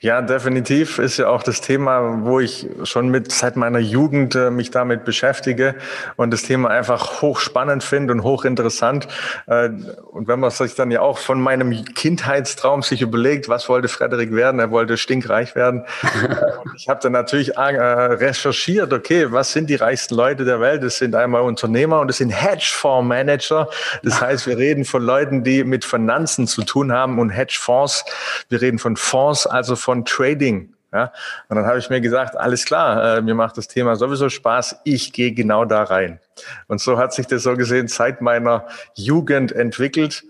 Ja, 0.00 0.22
definitiv 0.22 0.98
ist 0.98 1.18
ja 1.18 1.28
auch 1.28 1.42
das 1.42 1.60
Thema, 1.60 2.22
wo 2.22 2.40
ich 2.40 2.66
schon 2.84 3.08
mit 3.08 3.30
seit 3.30 3.56
meiner 3.56 3.78
Jugend 3.78 4.34
äh, 4.34 4.50
mich 4.50 4.70
damit 4.70 5.04
beschäftige 5.04 5.74
und 6.16 6.32
das 6.32 6.42
Thema 6.42 6.70
einfach 6.70 7.20
hochspannend 7.20 7.84
finde 7.84 8.14
und 8.14 8.22
hochinteressant. 8.22 9.06
Äh, 9.46 9.68
und 10.10 10.26
wenn 10.26 10.40
man 10.40 10.50
sich 10.50 10.74
dann 10.74 10.90
ja 10.90 11.02
auch 11.02 11.18
von 11.18 11.40
meinem 11.40 11.84
Kindheitstraum 11.84 12.82
sich 12.82 13.02
überlegt, 13.02 13.48
was 13.48 13.68
wollte 13.68 13.88
Frederik 13.88 14.34
werden? 14.34 14.58
Er 14.58 14.70
wollte 14.70 14.96
stinkreich 14.96 15.54
werden. 15.54 15.84
und 16.64 16.74
ich 16.76 16.88
habe 16.88 17.00
dann 17.02 17.12
natürlich 17.12 17.56
äh, 17.56 17.60
recherchiert, 17.60 18.92
okay, 18.92 19.30
was 19.30 19.52
sind 19.52 19.68
die 19.68 19.76
reichsten 19.76 20.14
Leute 20.14 20.44
der 20.44 20.60
Welt? 20.60 20.82
Das 20.82 20.98
sind 20.98 21.14
einmal 21.14 21.42
Unternehmer 21.42 22.00
und 22.00 22.08
das 22.08 22.16
sind 22.16 22.30
Hedgefondsmanager. 22.30 23.68
Das 24.02 24.20
heißt, 24.20 24.46
wir 24.46 24.56
reden 24.56 24.84
von 24.84 25.02
Leuten, 25.02 25.44
die 25.44 25.62
mit 25.62 25.84
Finanzen 25.84 26.46
zu 26.46 26.62
tun 26.62 26.90
haben 26.90 27.18
und 27.18 27.30
Hedgefonds. 27.30 28.04
Wir 28.48 28.62
reden 28.62 28.78
von 28.78 28.96
Fonds 28.96 29.46
also 29.60 29.76
von 29.76 30.06
Trading. 30.06 30.74
Ja, 30.92 31.12
und 31.48 31.56
dann 31.56 31.66
habe 31.66 31.78
ich 31.78 31.88
mir 31.88 32.00
gesagt, 32.00 32.34
alles 32.36 32.64
klar, 32.64 33.18
äh, 33.18 33.22
mir 33.22 33.36
macht 33.36 33.56
das 33.56 33.68
Thema 33.68 33.94
sowieso 33.94 34.28
Spaß, 34.28 34.80
ich 34.84 35.12
gehe 35.12 35.32
genau 35.32 35.64
da 35.64 35.84
rein. 35.84 36.18
Und 36.66 36.80
so 36.80 36.98
hat 36.98 37.12
sich 37.12 37.26
das 37.28 37.44
so 37.44 37.54
gesehen 37.54 37.86
seit 37.86 38.20
meiner 38.22 38.66
Jugend 38.96 39.52
entwickelt. 39.52 40.24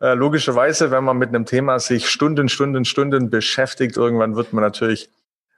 Äh, 0.00 0.14
logischerweise, 0.14 0.92
wenn 0.92 1.02
man 1.02 1.16
mit 1.16 1.30
einem 1.30 1.46
Thema 1.46 1.80
sich 1.80 2.08
Stunden, 2.08 2.48
Stunden, 2.48 2.84
Stunden 2.84 3.28
beschäftigt, 3.30 3.96
irgendwann 3.96 4.36
wird 4.36 4.52
man 4.52 4.62
natürlich, 4.62 5.10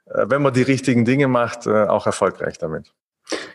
äh, 0.05 0.25
wenn 0.27 0.41
man 0.41 0.53
die 0.53 0.63
richtigen 0.63 1.05
Dinge 1.05 1.27
macht, 1.27 1.67
äh, 1.67 1.83
auch 1.83 2.07
erfolgreich 2.07 2.57
damit. 2.57 2.93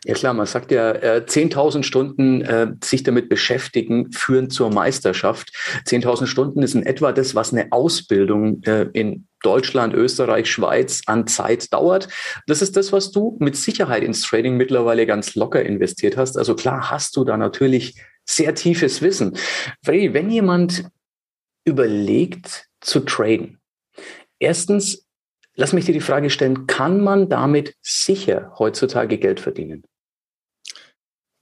Ja 0.04 0.14
klar, 0.14 0.34
man 0.34 0.46
sagt 0.46 0.72
ja, 0.72 0.90
äh, 0.90 1.24
10.000 1.24 1.84
Stunden 1.84 2.42
äh, 2.42 2.72
sich 2.82 3.04
damit 3.04 3.28
beschäftigen 3.28 4.10
führen 4.10 4.50
zur 4.50 4.72
Meisterschaft. 4.72 5.52
10.000 5.86 6.26
Stunden 6.26 6.62
ist 6.62 6.74
in 6.74 6.84
etwa 6.84 7.12
das, 7.12 7.36
was 7.36 7.52
eine 7.52 7.70
Ausbildung 7.70 8.62
äh, 8.64 8.88
in 8.94 9.28
Deutschland, 9.44 9.94
Österreich, 9.94 10.50
Schweiz 10.50 11.02
an 11.06 11.28
Zeit 11.28 11.72
dauert. 11.72 12.08
Das 12.48 12.62
ist 12.62 12.76
das, 12.76 12.92
was 12.92 13.12
du 13.12 13.36
mit 13.38 13.56
Sicherheit 13.56 14.02
ins 14.02 14.22
Trading 14.22 14.56
mittlerweile 14.56 15.06
ganz 15.06 15.36
locker 15.36 15.62
investiert 15.62 16.16
hast. 16.16 16.36
Also 16.36 16.56
klar 16.56 16.90
hast 16.90 17.16
du 17.16 17.24
da 17.24 17.36
natürlich 17.36 17.94
sehr 18.24 18.56
tiefes 18.56 19.02
Wissen. 19.02 19.36
Freddy, 19.84 20.14
wenn 20.14 20.30
jemand 20.30 20.84
überlegt 21.64 22.66
zu 22.80 23.00
traden, 23.00 23.60
erstens, 24.40 25.06
lass 25.54 25.72
mich 25.72 25.84
dir 25.84 25.92
die 25.92 26.00
Frage 26.00 26.28
stellen, 26.28 26.66
kann 26.66 27.00
man 27.00 27.28
damit 27.28 27.76
sicher 27.82 28.52
heutzutage 28.58 29.18
Geld 29.18 29.38
verdienen? 29.38 29.84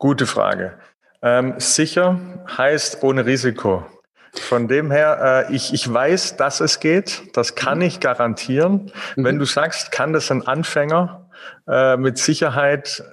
Gute 0.00 0.26
Frage. 0.26 0.78
Ähm, 1.22 1.54
sicher 1.58 2.18
heißt 2.56 3.02
ohne 3.02 3.26
Risiko. 3.26 3.84
Von 4.32 4.66
dem 4.66 4.90
her, 4.90 5.46
äh, 5.50 5.54
ich, 5.54 5.74
ich 5.74 5.92
weiß, 5.92 6.38
dass 6.38 6.60
es 6.60 6.80
geht. 6.80 7.36
Das 7.36 7.54
kann 7.54 7.78
mhm. 7.78 7.84
ich 7.84 8.00
garantieren. 8.00 8.90
Mhm. 9.16 9.24
Wenn 9.24 9.38
du 9.38 9.44
sagst, 9.44 9.92
kann 9.92 10.14
das 10.14 10.30
ein 10.30 10.46
Anfänger 10.46 11.28
äh, 11.68 11.98
mit 11.98 12.16
Sicherheit 12.16 13.04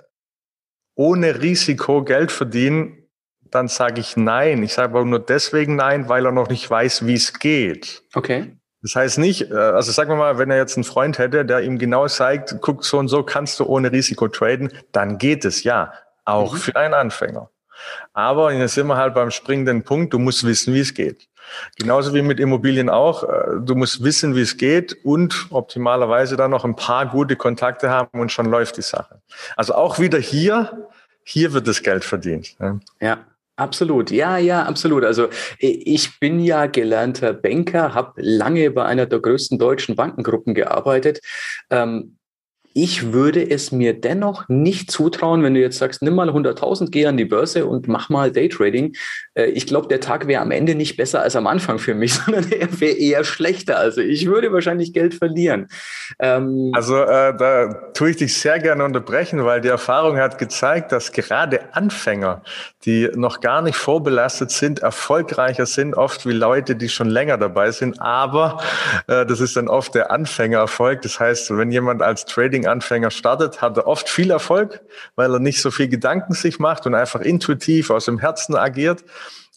ohne 0.96 1.42
Risiko 1.42 2.06
Geld 2.06 2.32
verdienen, 2.32 3.10
dann 3.52 3.68
sage 3.68 4.00
ich 4.00 4.16
nein. 4.16 4.64
Ich 4.64 4.74
sage 4.74 4.94
aber 4.94 5.04
nur 5.04 5.20
deswegen 5.20 5.76
nein, 5.76 6.08
weil 6.08 6.26
er 6.26 6.32
noch 6.32 6.48
nicht 6.48 6.70
weiß, 6.70 7.06
wie 7.06 7.16
es 7.16 7.38
geht. 7.38 8.02
Okay. 8.14 8.58
Das 8.82 8.96
heißt 8.96 9.18
nicht, 9.18 9.52
äh, 9.52 9.56
also 9.56 9.92
sagen 9.92 10.12
wir 10.12 10.16
mal, 10.16 10.38
wenn 10.38 10.52
er 10.52 10.58
jetzt 10.58 10.78
einen 10.78 10.86
Freund 10.86 11.18
hätte, 11.18 11.44
der 11.44 11.64
ihm 11.64 11.80
genau 11.80 12.08
zeigt, 12.08 12.56
guck, 12.62 12.86
so 12.86 12.98
und 12.98 13.10
so 13.10 13.24
kannst 13.24 13.60
du 13.60 13.66
ohne 13.66 13.92
Risiko 13.92 14.30
traden, 14.30 14.72
dann 14.94 15.18
geht 15.18 15.44
es 15.44 15.64
ja, 15.64 15.92
auch 16.28 16.54
mhm. 16.54 16.58
für 16.58 16.76
einen 16.76 16.94
Anfänger. 16.94 17.50
Aber 18.14 18.52
jetzt 18.52 18.74
sind 18.74 18.88
wir 18.88 18.98
halt 18.98 19.14
beim 19.14 19.32
springenden 19.32 19.84
Punkt, 19.84 20.14
du 20.14 20.20
musst 20.20 20.46
wissen, 20.46 20.74
wie 20.74 20.80
es 20.80 20.94
geht. 20.94 21.28
Genauso 21.78 22.14
wie 22.14 22.22
mit 22.22 22.40
Immobilien 22.40 22.90
auch. 22.90 23.24
Äh, 23.24 23.62
du 23.62 23.76
musst 23.76 24.04
wissen, 24.04 24.36
wie 24.36 24.42
es 24.42 24.58
geht 24.58 24.98
und 25.06 25.48
optimalerweise 25.50 26.36
dann 26.36 26.52
noch 26.52 26.66
ein 26.66 26.76
paar 26.76 27.06
gute 27.06 27.36
Kontakte 27.36 27.90
haben 27.90 28.20
und 28.20 28.32
schon 28.32 28.48
läuft 28.48 28.78
die 28.78 28.82
Sache. 28.82 29.22
Also 29.56 29.76
auch 29.76 30.00
wieder 30.00 30.20
hier, 30.20 30.90
hier 31.24 31.54
wird 31.54 31.68
das 31.68 31.82
Geld 31.84 32.04
verdient. 32.04 32.56
Ja. 33.00 33.20
Absolut, 33.60 34.12
ja, 34.12 34.38
ja, 34.38 34.66
absolut. 34.66 35.04
Also 35.04 35.30
ich 35.58 36.20
bin 36.20 36.40
ja 36.40 36.68
gelernter 36.68 37.34
Banker, 37.34 37.96
habe 37.96 38.14
lange 38.18 38.70
bei 38.70 38.86
einer 38.86 39.08
der 39.08 39.20
größten 39.20 39.58
deutschen 39.58 39.96
Bankengruppen 39.96 40.54
gearbeitet. 40.54 41.22
Ähm, 41.72 42.17
ich 42.78 43.12
würde 43.12 43.50
es 43.50 43.72
mir 43.72 44.00
dennoch 44.00 44.48
nicht 44.50 44.92
zutrauen, 44.92 45.42
wenn 45.42 45.56
du 45.56 45.60
jetzt 45.60 45.80
sagst, 45.80 46.04
nimm 46.04 46.14
mal 46.14 46.30
100.000, 46.30 46.92
geh 46.92 47.08
an 47.08 47.18
die 47.18 47.26
Börse 47.26 47.66
und 47.66 47.88
mach 47.88 48.10
mal 48.10 48.32
Daytrading. 48.32 48.96
Äh, 49.34 49.46
ich 49.46 49.66
glaube, 49.66 49.88
der 49.88 50.00
Tag 50.00 50.28
wäre 50.28 50.44
am 50.44 50.52
Ende 50.52 50.76
nicht 50.76 50.96
besser 50.96 51.24
als 51.24 51.36
am 51.36 51.48
Anfang 51.48 51.80
für 51.80 51.96
mich, 51.96 52.14
sondern 52.26 52.52
er 52.52 52.80
wäre 52.80 52.96
eher 52.96 53.24
schlechter. 53.24 53.80
Also 53.80 54.02
ich 54.02 54.28
würde 54.28 54.54
wahrscheinlich 54.54 54.94
Geld 54.94 55.16
verlieren. 55.16 55.70
Ähm 56.20 56.72
also 56.76 56.98
äh, 56.98 57.36
da 57.36 57.74
tue 57.96 58.12
ich 58.12 58.18
dich 58.18 58.38
sehr 58.38 58.60
gerne 58.60 58.86
unterbrechen, 58.86 59.44
weil 59.44 59.60
die 59.60 59.70
Erfahrung 59.70 60.18
hat 60.18 60.38
gezeigt, 60.38 60.92
dass 60.92 61.12
gerade 61.12 61.74
Anfänger, 61.74 62.44
die 62.86 63.10
noch 63.16 63.40
gar 63.40 63.64
nicht 63.64 63.76
vorbelastet 63.76 64.52
sind, 64.52 64.80
erfolgreicher 64.80 65.66
sind, 65.66 65.98
oft 65.98 66.28
wie 66.28 66.34
Leute, 66.34 66.76
die 66.76 66.90
schon 66.90 67.10
länger 67.10 67.40
dabei 67.40 67.72
sind. 67.72 68.00
Aber 68.00 68.62
äh, 69.08 69.26
das 69.26 69.40
ist 69.40 69.56
dann 69.56 69.68
oft 69.68 69.96
der 69.96 70.12
Anfängererfolg. 70.12 71.02
Das 71.02 71.20
heißt, 71.20 71.58
wenn 71.58 71.72
jemand 71.72 72.04
als 72.04 72.26
Trading 72.26 72.67
Anfänger 72.68 73.12
startet, 73.12 73.62
hat 73.62 73.78
er 73.78 73.88
oft 73.88 74.10
viel 74.10 74.32
Erfolg, 74.32 74.82
weil 75.16 75.34
er 75.34 75.40
nicht 75.40 75.62
so 75.62 75.72
viel 75.72 75.88
Gedanken 75.88 76.34
sich 76.34 76.60
macht 76.60 76.86
und 76.86 76.96
einfach 76.96 77.22
intuitiv 77.22 77.90
aus 77.90 78.06
dem 78.06 78.20
Herzen 78.20 78.56
agiert. 78.56 79.04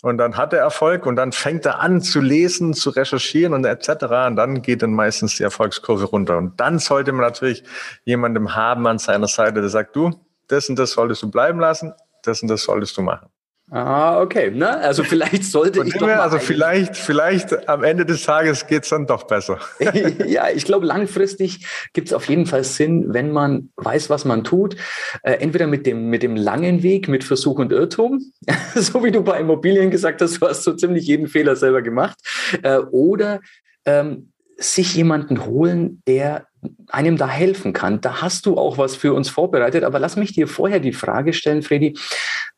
Und 0.02 0.16
dann 0.16 0.36
hat 0.36 0.54
er 0.54 0.60
Erfolg 0.60 1.04
und 1.04 1.16
dann 1.16 1.32
fängt 1.32 1.66
er 1.66 1.80
an 1.80 2.00
zu 2.00 2.20
lesen, 2.20 2.72
zu 2.72 2.90
recherchieren 2.90 3.52
und 3.52 3.66
etc. 3.66 4.04
Und 4.28 4.36
dann 4.36 4.62
geht 4.62 4.82
dann 4.82 4.92
meistens 4.92 5.36
die 5.36 5.42
Erfolgskurve 5.42 6.04
runter. 6.04 6.38
Und 6.38 6.58
dann 6.58 6.78
sollte 6.78 7.12
man 7.12 7.20
natürlich 7.22 7.64
jemandem 8.04 8.54
haben 8.54 8.86
an 8.86 8.98
seiner 8.98 9.28
Seite, 9.28 9.60
der 9.60 9.68
sagt, 9.68 9.94
du, 9.94 10.12
das 10.48 10.68
und 10.70 10.78
das 10.78 10.92
solltest 10.92 11.22
du 11.22 11.30
bleiben 11.30 11.60
lassen, 11.60 11.92
das 12.22 12.40
und 12.40 12.48
das 12.48 12.62
solltest 12.62 12.96
du 12.96 13.02
machen. 13.02 13.28
Ah, 13.72 14.20
okay. 14.20 14.50
Na, 14.52 14.78
also 14.78 15.04
vielleicht 15.04 15.44
sollte 15.44 15.84
ich 15.84 15.94
doch 15.94 16.00
mal 16.00 16.16
Also 16.16 16.40
vielleicht, 16.40 16.96
vielleicht 16.96 17.68
am 17.68 17.84
Ende 17.84 18.04
des 18.04 18.24
Tages 18.24 18.66
geht's 18.66 18.88
dann 18.88 19.06
doch 19.06 19.24
besser. 19.24 19.60
ja, 20.26 20.48
ich 20.52 20.64
glaube, 20.64 20.86
langfristig 20.86 21.66
gibt's 21.92 22.12
auf 22.12 22.28
jeden 22.28 22.46
Fall 22.46 22.64
Sinn, 22.64 23.14
wenn 23.14 23.30
man 23.30 23.70
weiß, 23.76 24.10
was 24.10 24.24
man 24.24 24.42
tut. 24.42 24.74
Äh, 25.22 25.34
entweder 25.34 25.68
mit 25.68 25.86
dem, 25.86 26.10
mit 26.10 26.24
dem 26.24 26.34
langen 26.34 26.82
Weg, 26.82 27.06
mit 27.08 27.22
Versuch 27.22 27.60
und 27.60 27.70
Irrtum, 27.70 28.20
so 28.74 29.04
wie 29.04 29.12
du 29.12 29.22
bei 29.22 29.38
Immobilien 29.38 29.90
gesagt 29.90 30.20
hast, 30.20 30.42
du 30.42 30.48
hast 30.48 30.64
so 30.64 30.74
ziemlich 30.74 31.06
jeden 31.06 31.28
Fehler 31.28 31.54
selber 31.54 31.80
gemacht. 31.80 32.18
Äh, 32.62 32.78
oder 32.78 33.40
ähm, 33.84 34.32
sich 34.56 34.96
jemanden 34.96 35.46
holen, 35.46 36.02
der 36.08 36.46
einem 36.88 37.16
da 37.16 37.28
helfen 37.28 37.72
kann. 37.72 38.00
Da 38.00 38.20
hast 38.20 38.46
du 38.46 38.58
auch 38.58 38.78
was 38.78 38.96
für 38.96 39.14
uns 39.14 39.30
vorbereitet. 39.30 39.84
Aber 39.84 40.00
lass 40.00 40.16
mich 40.16 40.32
dir 40.32 40.48
vorher 40.48 40.80
die 40.80 40.92
Frage 40.92 41.32
stellen, 41.32 41.62
Freddy. 41.62 41.96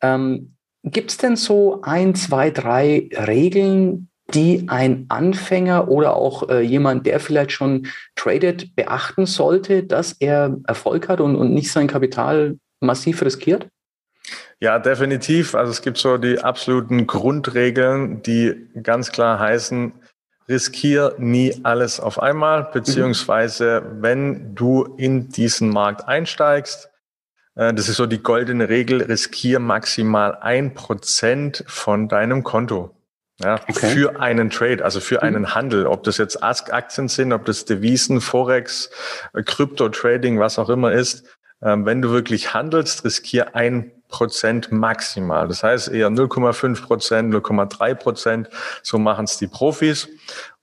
Ähm, 0.01 0.55
Gibt 0.85 1.11
es 1.13 1.17
denn 1.17 1.37
so 1.37 1.81
ein, 1.83 2.15
zwei, 2.15 2.51
drei 2.51 3.09
Regeln, 3.13 4.09
die 4.35 4.65
ein 4.69 5.07
Anfänger 5.09 5.89
oder 5.89 6.17
auch 6.17 6.49
äh, 6.49 6.61
jemand, 6.61 7.07
der 7.07 7.21
vielleicht 7.21 7.53
schon 7.53 7.87
tradet, 8.17 8.75
beachten 8.75 9.27
sollte, 9.27 9.85
dass 9.85 10.13
er 10.13 10.57
Erfolg 10.67 11.09
hat 11.09 11.21
und, 11.21 11.37
und 11.37 11.53
nicht 11.53 11.71
sein 11.71 11.87
Kapital 11.87 12.59
massiv 12.81 13.23
riskiert? 13.23 13.69
Ja, 14.61 14.79
definitiv. 14.79 15.55
Also 15.55 15.73
es 15.73 15.83
gibt 15.83 15.99
so 15.99 16.19
die 16.19 16.39
absoluten 16.39 17.07
Grundregeln, 17.07 18.23
die 18.23 18.69
ganz 18.83 19.11
klar 19.11 19.39
heißen, 19.39 19.93
riskier 20.49 21.15
nie 21.19 21.55
alles 21.63 22.01
auf 22.01 22.21
einmal, 22.21 22.69
beziehungsweise 22.73 23.85
wenn 24.01 24.55
du 24.55 24.85
in 24.97 25.29
diesen 25.29 25.71
Markt 25.71 26.07
einsteigst, 26.07 26.92
das 27.55 27.89
ist 27.89 27.97
so 27.97 28.07
die 28.07 28.23
goldene 28.23 28.69
Regel, 28.69 29.03
riskier 29.03 29.59
maximal 29.59 30.39
ein 30.41 30.75
Prozent 30.75 31.65
von 31.67 32.09
deinem 32.09 32.43
Konto. 32.43 32.97
Ja, 33.43 33.55
okay. 33.69 33.89
für 33.89 34.21
einen 34.21 34.51
Trade, 34.51 34.85
also 34.85 35.01
für 35.01 35.17
mhm. 35.17 35.23
einen 35.23 35.55
Handel, 35.55 35.87
ob 35.87 36.05
das 36.05 36.19
jetzt 36.19 36.43
Aktien 36.43 37.09
sind, 37.09 37.33
ob 37.33 37.45
das 37.45 37.65
Devisen, 37.65 38.21
Forex, 38.21 38.91
äh, 39.35 39.43
Krypto-Trading, 39.43 40.39
was 40.39 40.59
auch 40.59 40.69
immer 40.69 40.93
ist. 40.93 41.27
Ähm, 41.63 41.85
wenn 41.85 42.03
du 42.03 42.11
wirklich 42.11 42.55
handelst, 42.55 43.05
riskier 43.05 43.57
ein 43.57 43.91
Prozent 44.09 44.71
maximal. 44.71 45.49
Das 45.49 45.63
heißt 45.63 45.89
eher 45.89 46.09
0,5 46.09 46.83
Prozent, 46.83 47.35
0,3 47.35 47.95
Prozent. 47.95 48.49
So 48.83 48.99
machen 48.99 49.25
es 49.25 49.39
die 49.39 49.49
Profis. 49.49 50.09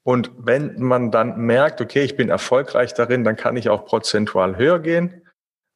Und 0.03 0.31
wenn 0.37 0.81
man 0.81 1.11
dann 1.11 1.37
merkt, 1.37 1.81
okay, 1.81 2.03
ich 2.03 2.15
bin 2.15 2.29
erfolgreich 2.29 2.93
darin, 2.93 3.23
dann 3.23 3.35
kann 3.35 3.57
ich 3.57 3.69
auch 3.69 3.85
prozentual 3.85 4.57
höher 4.57 4.79
gehen 4.79 5.23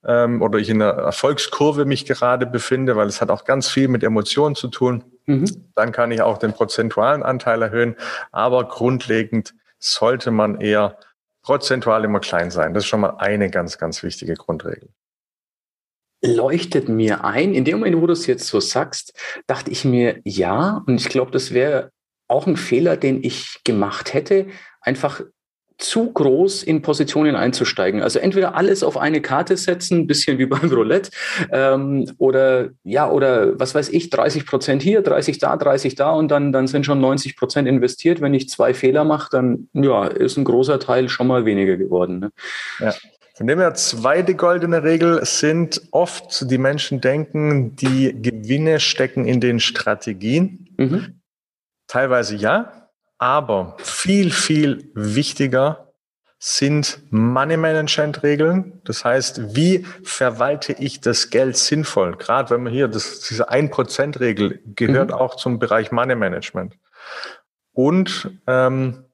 ähm, 0.05 0.41
oder 0.41 0.59
ich 0.59 0.69
in 0.69 0.81
einer 0.81 0.93
Erfolgskurve 0.93 1.85
mich 1.85 2.05
gerade 2.05 2.45
befinde, 2.45 2.95
weil 2.95 3.07
es 3.07 3.21
hat 3.21 3.29
auch 3.29 3.45
ganz 3.45 3.69
viel 3.69 3.87
mit 3.87 4.03
Emotionen 4.03 4.55
zu 4.55 4.67
tun, 4.67 5.03
mhm. 5.25 5.69
dann 5.75 5.91
kann 5.91 6.11
ich 6.11 6.21
auch 6.21 6.37
den 6.37 6.53
prozentualen 6.53 7.23
Anteil 7.23 7.61
erhöhen. 7.61 7.95
Aber 8.31 8.67
grundlegend 8.67 9.53
sollte 9.79 10.31
man 10.31 10.59
eher 10.59 10.97
prozentual 11.41 12.03
immer 12.05 12.19
klein 12.19 12.51
sein. 12.51 12.73
Das 12.73 12.83
ist 12.83 12.89
schon 12.89 13.01
mal 13.01 13.17
eine 13.17 13.49
ganz, 13.49 13.77
ganz 13.77 14.01
wichtige 14.01 14.35
Grundregel. 14.35 14.89
Leuchtet 16.25 16.87
mir 16.87 17.25
ein. 17.25 17.53
In 17.53 17.65
dem 17.65 17.79
Moment, 17.79 18.01
wo 18.01 18.07
du 18.07 18.13
es 18.13 18.27
jetzt 18.27 18.47
so 18.47 18.61
sagst, 18.61 19.13
dachte 19.45 19.69
ich 19.69 19.83
mir, 19.83 20.21
ja, 20.23 20.81
und 20.87 20.95
ich 20.95 21.09
glaube, 21.09 21.31
das 21.31 21.53
wäre 21.53 21.91
auch 22.29 22.47
ein 22.47 22.55
Fehler, 22.55 22.95
den 22.95 23.21
ich 23.23 23.59
gemacht 23.65 24.13
hätte, 24.13 24.47
einfach 24.79 25.21
zu 25.83 26.11
groß 26.11 26.63
in 26.63 26.81
Positionen 26.81 27.35
einzusteigen. 27.35 28.01
Also 28.01 28.19
entweder 28.19 28.55
alles 28.55 28.83
auf 28.83 28.97
eine 28.97 29.21
Karte 29.21 29.57
setzen, 29.57 29.99
ein 29.99 30.07
bisschen 30.07 30.37
wie 30.37 30.45
beim 30.45 30.71
Roulette, 30.71 31.11
ähm, 31.51 32.09
oder 32.17 32.69
ja, 32.83 33.09
oder 33.09 33.59
was 33.59 33.75
weiß 33.75 33.89
ich, 33.89 34.09
30 34.09 34.45
Prozent 34.45 34.81
hier, 34.81 35.01
30 35.01 35.39
da, 35.39 35.55
30 35.57 35.95
da 35.95 36.11
und 36.11 36.29
dann, 36.29 36.51
dann 36.51 36.67
sind 36.67 36.85
schon 36.85 37.01
90 37.01 37.35
Prozent 37.35 37.67
investiert. 37.67 38.21
Wenn 38.21 38.33
ich 38.33 38.49
zwei 38.49 38.73
Fehler 38.73 39.03
mache, 39.03 39.29
dann 39.31 39.67
ja, 39.73 40.07
ist 40.07 40.37
ein 40.37 40.45
großer 40.45 40.79
Teil 40.79 41.09
schon 41.09 41.27
mal 41.27 41.45
weniger 41.45 41.77
geworden. 41.77 42.19
Ne? 42.19 42.31
Ja. 42.79 42.93
Von 43.35 43.47
dem 43.47 43.59
her, 43.59 43.73
zweite 43.73 44.35
goldene 44.35 44.83
Regel 44.83 45.25
sind 45.25 45.81
oft 45.91 46.49
die 46.51 46.59
Menschen 46.59 47.01
denken, 47.01 47.75
die 47.75 48.15
Gewinne 48.21 48.79
stecken 48.79 49.25
in 49.25 49.41
den 49.41 49.59
Strategien. 49.59 50.69
Mhm. 50.77 51.19
Teilweise 51.87 52.35
ja, 52.35 52.82
aber 53.23 53.77
viel, 53.77 54.31
viel 54.31 54.91
wichtiger 54.95 55.93
sind 56.39 56.99
Money 57.09 57.55
Management 57.55 58.21
Regeln. 58.21 58.81
Das 58.83 59.05
heißt, 59.05 59.55
wie 59.55 59.85
verwalte 60.03 60.73
ich 60.73 60.99
das 60.99 61.29
Geld 61.29 61.55
sinnvoll? 61.55 62.17
Gerade 62.17 62.49
wenn 62.49 62.63
man 62.63 62.73
hier, 62.73 62.89
das, 62.89 63.21
diese 63.21 63.49
1% 63.49 64.19
Regel 64.19 64.59
gehört 64.75 65.11
mhm. 65.11 65.15
auch 65.15 65.37
zum 65.37 65.57
Bereich 65.57 65.93
Money 65.93 66.15
Management. 66.15 66.77
Und 67.71 68.29
ähm, 68.45 69.05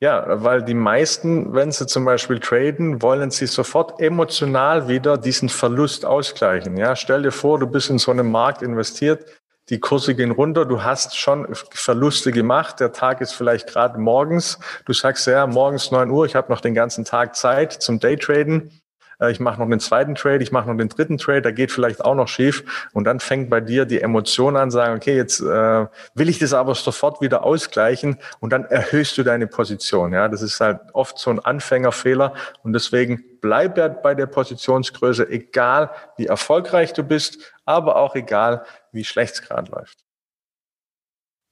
ja, 0.00 0.42
weil 0.42 0.64
die 0.64 0.74
meisten, 0.74 1.54
wenn 1.54 1.70
sie 1.70 1.86
zum 1.86 2.04
Beispiel 2.04 2.40
traden, 2.40 3.00
wollen 3.00 3.30
sie 3.30 3.46
sofort 3.46 4.00
emotional 4.00 4.88
wieder 4.88 5.18
diesen 5.18 5.48
Verlust 5.48 6.04
ausgleichen. 6.04 6.76
Ja, 6.76 6.96
stell 6.96 7.22
dir 7.22 7.30
vor, 7.30 7.60
du 7.60 7.68
bist 7.68 7.90
in 7.90 7.98
so 7.98 8.10
einem 8.10 8.28
Markt 8.28 8.60
investiert, 8.60 9.24
die 9.72 9.80
Kurse 9.80 10.14
gehen 10.14 10.32
runter, 10.32 10.66
du 10.66 10.84
hast 10.84 11.16
schon 11.18 11.48
Verluste 11.70 12.30
gemacht, 12.30 12.78
der 12.78 12.92
Tag 12.92 13.22
ist 13.22 13.32
vielleicht 13.32 13.68
gerade 13.68 13.98
morgens, 13.98 14.58
du 14.84 14.92
sagst 14.92 15.26
ja, 15.26 15.46
morgens 15.46 15.90
neun 15.90 16.10
Uhr, 16.10 16.26
ich 16.26 16.36
habe 16.36 16.52
noch 16.52 16.60
den 16.60 16.74
ganzen 16.74 17.06
Tag 17.06 17.34
Zeit 17.36 17.72
zum 17.72 17.98
Daytraden 17.98 18.81
ich 19.30 19.40
mache 19.40 19.60
noch 19.60 19.68
den 19.68 19.80
zweiten 19.80 20.14
Trade, 20.14 20.42
ich 20.42 20.52
mache 20.52 20.68
noch 20.68 20.76
den 20.76 20.88
dritten 20.88 21.18
Trade, 21.18 21.42
da 21.42 21.50
geht 21.50 21.70
vielleicht 21.70 22.04
auch 22.04 22.14
noch 22.14 22.28
schief 22.28 22.88
und 22.92 23.04
dann 23.04 23.20
fängt 23.20 23.50
bei 23.50 23.60
dir 23.60 23.84
die 23.84 24.00
Emotion 24.00 24.56
an, 24.56 24.70
sagen, 24.70 24.96
okay, 24.96 25.16
jetzt 25.16 25.40
äh, 25.40 25.86
will 26.14 26.28
ich 26.28 26.38
das 26.38 26.52
aber 26.52 26.74
sofort 26.74 27.20
wieder 27.20 27.44
ausgleichen 27.44 28.18
und 28.40 28.52
dann 28.52 28.64
erhöhst 28.64 29.16
du 29.18 29.22
deine 29.22 29.46
Position. 29.46 30.12
Ja, 30.12 30.28
das 30.28 30.42
ist 30.42 30.60
halt 30.60 30.80
oft 30.92 31.18
so 31.18 31.30
ein 31.30 31.40
Anfängerfehler 31.40 32.34
und 32.62 32.72
deswegen 32.72 33.22
bleib 33.40 34.02
bei 34.02 34.14
der 34.14 34.26
Positionsgröße, 34.26 35.28
egal 35.28 35.90
wie 36.16 36.26
erfolgreich 36.26 36.92
du 36.92 37.02
bist, 37.02 37.52
aber 37.64 37.96
auch 37.96 38.14
egal 38.14 38.64
wie 38.92 39.04
schlecht 39.04 39.34
es 39.34 39.42
gerade 39.42 39.70
läuft 39.70 40.01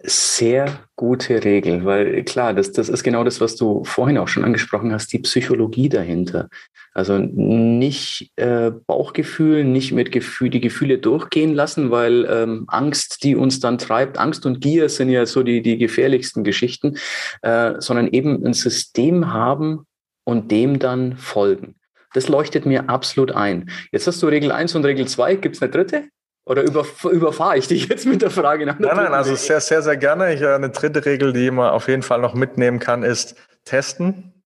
sehr 0.03 0.81
gute 0.97 1.45
Regel, 1.45 1.85
weil 1.85 2.25
klar, 2.25 2.55
das, 2.55 2.73
das 2.73 2.89
ist 2.89 3.03
genau 3.03 3.25
das, 3.25 3.41
was 3.41 3.57
du 3.57 3.85
vorhin 3.85 4.19
auch 4.19 4.29
schon 4.29 4.45
angesprochen 4.45 4.93
hast, 4.93 5.13
die 5.13 5.19
Psychologie 5.19 5.89
dahinter. 5.89 6.49
Also 6.93 7.19
nicht 7.19 8.33
äh, 8.37 8.71
Bauchgefühl, 8.87 9.65
nicht 9.65 9.93
mit 9.93 10.11
Gefühl, 10.11 10.51
die 10.51 10.61
Gefühle 10.61 10.99
durchgehen 10.99 11.55
lassen, 11.55 11.91
weil 11.91 12.27
ähm, 12.29 12.65
Angst, 12.69 13.23
die 13.23 13.37
uns 13.37 13.61
dann 13.61 13.79
treibt, 13.79 14.19
Angst 14.19 14.47
und 14.47 14.61
Gier 14.61 14.89
sind 14.89 15.11
ja 15.11 15.27
so 15.27 15.43
die, 15.43 15.63
die 15.63 15.79
gefährlichsten 15.79 16.45
Geschichten, 16.45 16.97
äh, 17.43 17.75
sondern 17.79 18.09
eben 18.09 18.45
ein 18.45 18.55
System 18.55 19.33
haben 19.33 19.87
und 20.25 20.51
dem 20.51 20.79
dann 20.79 21.17
folgen. 21.17 21.77
Das 22.13 22.29
leuchtet 22.29 22.67
mir 22.67 22.89
absolut 22.89 23.33
ein. 23.33 23.71
Jetzt 23.93 24.07
hast 24.07 24.21
du 24.23 24.27
Regel 24.27 24.51
1 24.51 24.75
und 24.75 24.85
Regel 24.85 25.07
2. 25.07 25.37
Gibt 25.37 25.57
es 25.57 25.63
eine 25.63 25.71
dritte? 25.71 26.05
Oder 26.51 26.63
über, 26.63 26.85
überfahre 27.13 27.59
ich 27.59 27.69
dich 27.69 27.87
jetzt 27.89 28.07
mit 28.07 28.23
der 28.23 28.31
Frage 28.31 28.67
nach 28.67 28.77
Nein, 28.81 28.97
nein, 28.97 29.15
also 29.15 29.37
sehr, 29.37 29.61
sehr, 29.61 29.83
sehr 29.83 29.97
gerne. 29.97 30.35
Ich, 30.35 30.41
äh, 30.41 30.49
eine 30.49 30.71
dritte 30.71 31.07
Regel, 31.07 31.33
die 31.33 31.49
man 31.53 31.71
auf 31.71 31.87
jeden 31.87 32.03
Fall 32.03 32.21
noch 32.21 32.35
mitnehmen 32.35 32.81
kann, 32.81 33.05
ist 33.05 33.37
testen. 33.65 34.43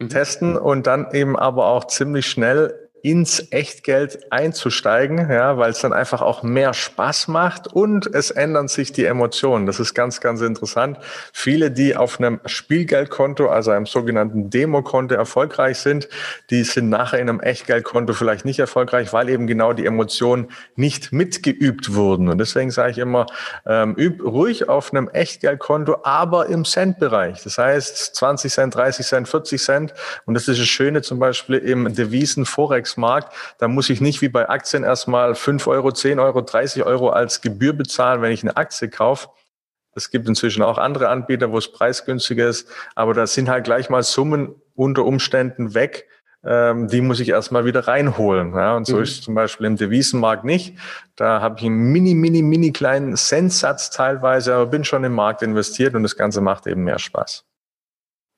Mhm. 0.00 0.08
Testen 0.08 0.56
und 0.56 0.88
dann 0.88 1.12
eben 1.12 1.38
aber 1.38 1.66
auch 1.66 1.86
ziemlich 1.86 2.26
schnell 2.26 2.83
ins 3.04 3.48
Echtgeld 3.50 4.32
einzusteigen, 4.32 5.30
ja, 5.30 5.58
weil 5.58 5.70
es 5.70 5.80
dann 5.80 5.92
einfach 5.92 6.22
auch 6.22 6.42
mehr 6.42 6.72
Spaß 6.72 7.28
macht 7.28 7.66
und 7.66 8.06
es 8.06 8.30
ändern 8.30 8.66
sich 8.66 8.92
die 8.92 9.04
Emotionen. 9.04 9.66
Das 9.66 9.78
ist 9.78 9.92
ganz, 9.92 10.22
ganz 10.22 10.40
interessant. 10.40 10.96
Viele, 11.30 11.70
die 11.70 11.96
auf 11.96 12.18
einem 12.18 12.40
Spielgeldkonto, 12.46 13.48
also 13.48 13.72
einem 13.72 13.84
sogenannten 13.84 14.48
Demokonto 14.48 15.14
erfolgreich 15.14 15.80
sind, 15.80 16.08
die 16.48 16.64
sind 16.64 16.88
nachher 16.88 17.18
in 17.18 17.28
einem 17.28 17.40
Echtgeldkonto 17.40 18.14
vielleicht 18.14 18.46
nicht 18.46 18.58
erfolgreich, 18.58 19.12
weil 19.12 19.28
eben 19.28 19.46
genau 19.46 19.74
die 19.74 19.84
Emotionen 19.84 20.48
nicht 20.74 21.12
mitgeübt 21.12 21.92
wurden. 21.92 22.30
Und 22.30 22.38
deswegen 22.38 22.70
sage 22.70 22.92
ich 22.92 22.98
immer, 22.98 23.26
ähm, 23.66 23.94
üb 23.98 24.24
ruhig 24.24 24.70
auf 24.70 24.94
einem 24.94 25.08
Echtgeldkonto, 25.08 25.98
aber 26.04 26.46
im 26.46 26.64
Centbereich. 26.64 27.42
Das 27.42 27.58
heißt 27.58 28.14
20 28.16 28.50
Cent, 28.50 28.74
30 28.74 29.06
Cent, 29.06 29.28
40 29.28 29.62
Cent. 29.62 29.94
Und 30.24 30.32
das 30.32 30.48
ist 30.48 30.58
das 30.58 30.68
Schöne 30.68 31.02
zum 31.02 31.18
Beispiel 31.18 31.58
im 31.58 31.94
Devisen-Forex 31.94 32.93
Forex-Markt. 32.94 33.32
Da 33.58 33.68
muss 33.68 33.90
ich 33.90 34.00
nicht 34.00 34.22
wie 34.22 34.28
bei 34.28 34.48
Aktien 34.48 34.84
erstmal 34.84 35.34
5 35.34 35.66
Euro, 35.66 35.92
10 35.92 36.18
Euro, 36.18 36.40
30 36.40 36.84
Euro 36.84 37.10
als 37.10 37.40
Gebühr 37.40 37.72
bezahlen, 37.72 38.22
wenn 38.22 38.32
ich 38.32 38.42
eine 38.42 38.56
Aktie 38.56 38.88
kaufe. 38.88 39.28
Es 39.96 40.10
gibt 40.10 40.26
inzwischen 40.28 40.62
auch 40.62 40.78
andere 40.78 41.08
Anbieter, 41.08 41.52
wo 41.52 41.58
es 41.58 41.70
preisgünstiger 41.70 42.48
ist, 42.48 42.68
aber 42.96 43.14
da 43.14 43.26
sind 43.26 43.48
halt 43.48 43.64
gleich 43.64 43.90
mal 43.90 44.02
Summen 44.02 44.54
unter 44.74 45.04
Umständen 45.04 45.74
weg. 45.74 46.08
Ähm, 46.44 46.88
die 46.88 47.00
muss 47.00 47.20
ich 47.20 47.28
erstmal 47.28 47.64
wieder 47.64 47.86
reinholen. 47.86 48.54
Ja, 48.54 48.76
und 48.76 48.86
so 48.86 48.96
mhm. 48.96 49.02
ist 49.04 49.22
zum 49.22 49.34
Beispiel 49.34 49.66
im 49.66 49.76
Devisenmarkt 49.76 50.44
nicht. 50.44 50.76
Da 51.16 51.40
habe 51.40 51.58
ich 51.58 51.64
einen 51.64 51.92
mini, 51.92 52.14
mini, 52.14 52.42
mini 52.42 52.72
kleinen 52.72 53.16
Centsatz 53.16 53.90
teilweise, 53.90 54.54
aber 54.54 54.66
bin 54.66 54.84
schon 54.84 55.04
im 55.04 55.12
Markt 55.12 55.42
investiert 55.42 55.94
und 55.94 56.02
das 56.02 56.16
Ganze 56.16 56.40
macht 56.40 56.66
eben 56.66 56.84
mehr 56.84 56.98
Spaß. 56.98 57.44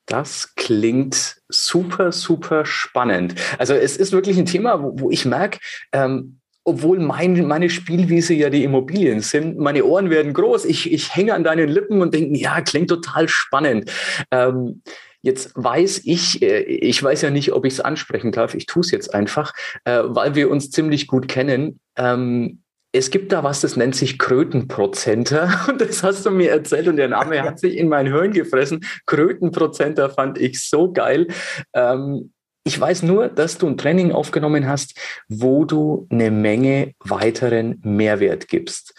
Das 0.06 0.54
klingt 0.54 1.36
super, 1.48 2.12
super 2.12 2.64
spannend. 2.64 3.34
Also 3.58 3.74
es 3.74 3.96
ist 3.96 4.12
wirklich 4.12 4.38
ein 4.38 4.46
Thema, 4.46 4.82
wo, 4.82 4.92
wo 5.00 5.10
ich 5.10 5.24
merke, 5.24 5.58
ähm, 5.92 6.38
obwohl 6.64 6.98
mein, 6.98 7.46
meine 7.46 7.70
Spielwiese 7.70 8.34
ja 8.34 8.50
die 8.50 8.64
Immobilien 8.64 9.20
sind, 9.20 9.58
meine 9.58 9.84
Ohren 9.84 10.10
werden 10.10 10.32
groß, 10.32 10.64
ich, 10.64 10.92
ich 10.92 11.14
hänge 11.14 11.34
an 11.34 11.44
deinen 11.44 11.68
Lippen 11.68 12.00
und 12.00 12.12
denke, 12.12 12.36
ja, 12.38 12.60
klingt 12.60 12.88
total 12.88 13.28
spannend. 13.28 13.90
Ähm, 14.30 14.82
Jetzt 15.26 15.50
weiß 15.56 16.02
ich, 16.04 16.40
äh, 16.40 16.60
ich 16.62 17.02
weiß 17.02 17.22
ja 17.22 17.30
nicht, 17.30 17.52
ob 17.52 17.64
ich 17.64 17.72
es 17.72 17.80
ansprechen 17.80 18.30
darf, 18.30 18.54
ich 18.54 18.66
tue 18.66 18.82
es 18.82 18.92
jetzt 18.92 19.12
einfach, 19.12 19.54
äh, 19.82 20.02
weil 20.04 20.36
wir 20.36 20.48
uns 20.48 20.70
ziemlich 20.70 21.08
gut 21.08 21.26
kennen. 21.26 21.80
Ähm, 21.96 22.62
es 22.92 23.10
gibt 23.10 23.32
da 23.32 23.42
was, 23.42 23.60
das 23.60 23.76
nennt 23.76 23.94
sich 23.94 24.18
Krötenprozenter. 24.18 25.64
Und 25.68 25.80
das 25.80 26.02
hast 26.02 26.24
du 26.26 26.30
mir 26.30 26.50
erzählt 26.50 26.88
und 26.88 26.96
der 26.96 27.08
Name 27.08 27.42
hat 27.42 27.58
sich 27.58 27.76
in 27.76 27.88
mein 27.88 28.06
Hirn 28.06 28.32
gefressen. 28.32 28.84
Krötenprozenter 29.06 30.10
fand 30.10 30.38
ich 30.38 30.66
so 30.68 30.92
geil. 30.92 31.28
Ähm, 31.74 32.32
ich 32.64 32.80
weiß 32.80 33.04
nur, 33.04 33.28
dass 33.28 33.58
du 33.58 33.68
ein 33.68 33.76
Training 33.76 34.10
aufgenommen 34.10 34.66
hast, 34.66 34.98
wo 35.28 35.64
du 35.64 36.08
eine 36.10 36.32
Menge 36.32 36.94
weiteren 36.98 37.80
Mehrwert 37.84 38.48
gibst. 38.48 38.92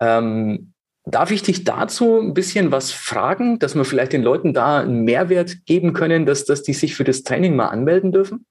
Ähm, 0.00 0.72
darf 1.04 1.30
ich 1.30 1.42
dich 1.42 1.64
dazu 1.64 2.18
ein 2.18 2.32
bisschen 2.32 2.72
was 2.72 2.92
fragen, 2.92 3.58
dass 3.58 3.74
wir 3.74 3.84
vielleicht 3.84 4.14
den 4.14 4.22
Leuten 4.22 4.54
da 4.54 4.80
einen 4.80 5.04
Mehrwert 5.04 5.66
geben 5.66 5.92
können, 5.92 6.24
dass, 6.24 6.46
dass 6.46 6.62
die 6.62 6.72
sich 6.72 6.94
für 6.94 7.04
das 7.04 7.22
Training 7.22 7.56
mal 7.56 7.68
anmelden 7.68 8.10
dürfen? 8.10 8.46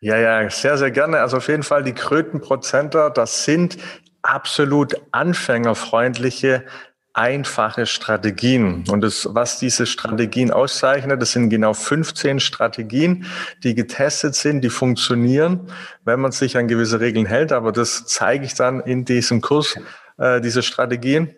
Ja, 0.00 0.18
ja, 0.18 0.50
sehr, 0.50 0.76
sehr 0.78 0.90
gerne. 0.90 1.20
Also 1.20 1.36
auf 1.36 1.48
jeden 1.48 1.62
Fall 1.62 1.84
die 1.84 1.92
Krötenprozenter, 1.92 3.10
das 3.10 3.44
sind 3.44 3.78
absolut 4.22 4.94
anfängerfreundliche, 5.10 6.64
einfache 7.14 7.86
Strategien. 7.86 8.84
Und 8.88 9.02
das, 9.02 9.28
was 9.32 9.58
diese 9.58 9.86
Strategien 9.86 10.50
auszeichnet, 10.50 11.20
das 11.20 11.32
sind 11.32 11.50
genau 11.50 11.74
15 11.74 12.40
Strategien, 12.40 13.26
die 13.62 13.74
getestet 13.74 14.34
sind, 14.34 14.62
die 14.62 14.70
funktionieren, 14.70 15.68
wenn 16.04 16.20
man 16.20 16.32
sich 16.32 16.56
an 16.56 16.68
gewisse 16.68 17.00
Regeln 17.00 17.26
hält. 17.26 17.52
Aber 17.52 17.72
das 17.72 18.06
zeige 18.06 18.46
ich 18.46 18.54
dann 18.54 18.80
in 18.80 19.04
diesem 19.04 19.40
Kurs, 19.42 19.76
äh, 20.18 20.40
diese 20.40 20.62
Strategien. 20.62 21.34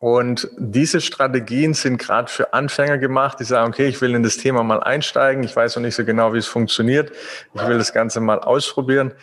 Und 0.00 0.48
diese 0.58 1.00
Strategien 1.00 1.72
sind 1.72 1.98
gerade 1.98 2.30
für 2.30 2.52
Anfänger 2.52 2.98
gemacht, 2.98 3.40
die 3.40 3.44
sagen, 3.44 3.72
okay, 3.72 3.86
ich 3.86 4.00
will 4.00 4.14
in 4.14 4.22
das 4.22 4.36
Thema 4.36 4.62
mal 4.62 4.82
einsteigen, 4.82 5.42
ich 5.44 5.54
weiß 5.54 5.76
noch 5.76 5.82
nicht 5.82 5.94
so 5.94 6.04
genau, 6.04 6.34
wie 6.34 6.38
es 6.38 6.46
funktioniert, 6.46 7.12
ich 7.54 7.66
will 7.66 7.78
das 7.78 7.92
Ganze 7.92 8.20
mal 8.20 8.40
ausprobieren. 8.40 9.14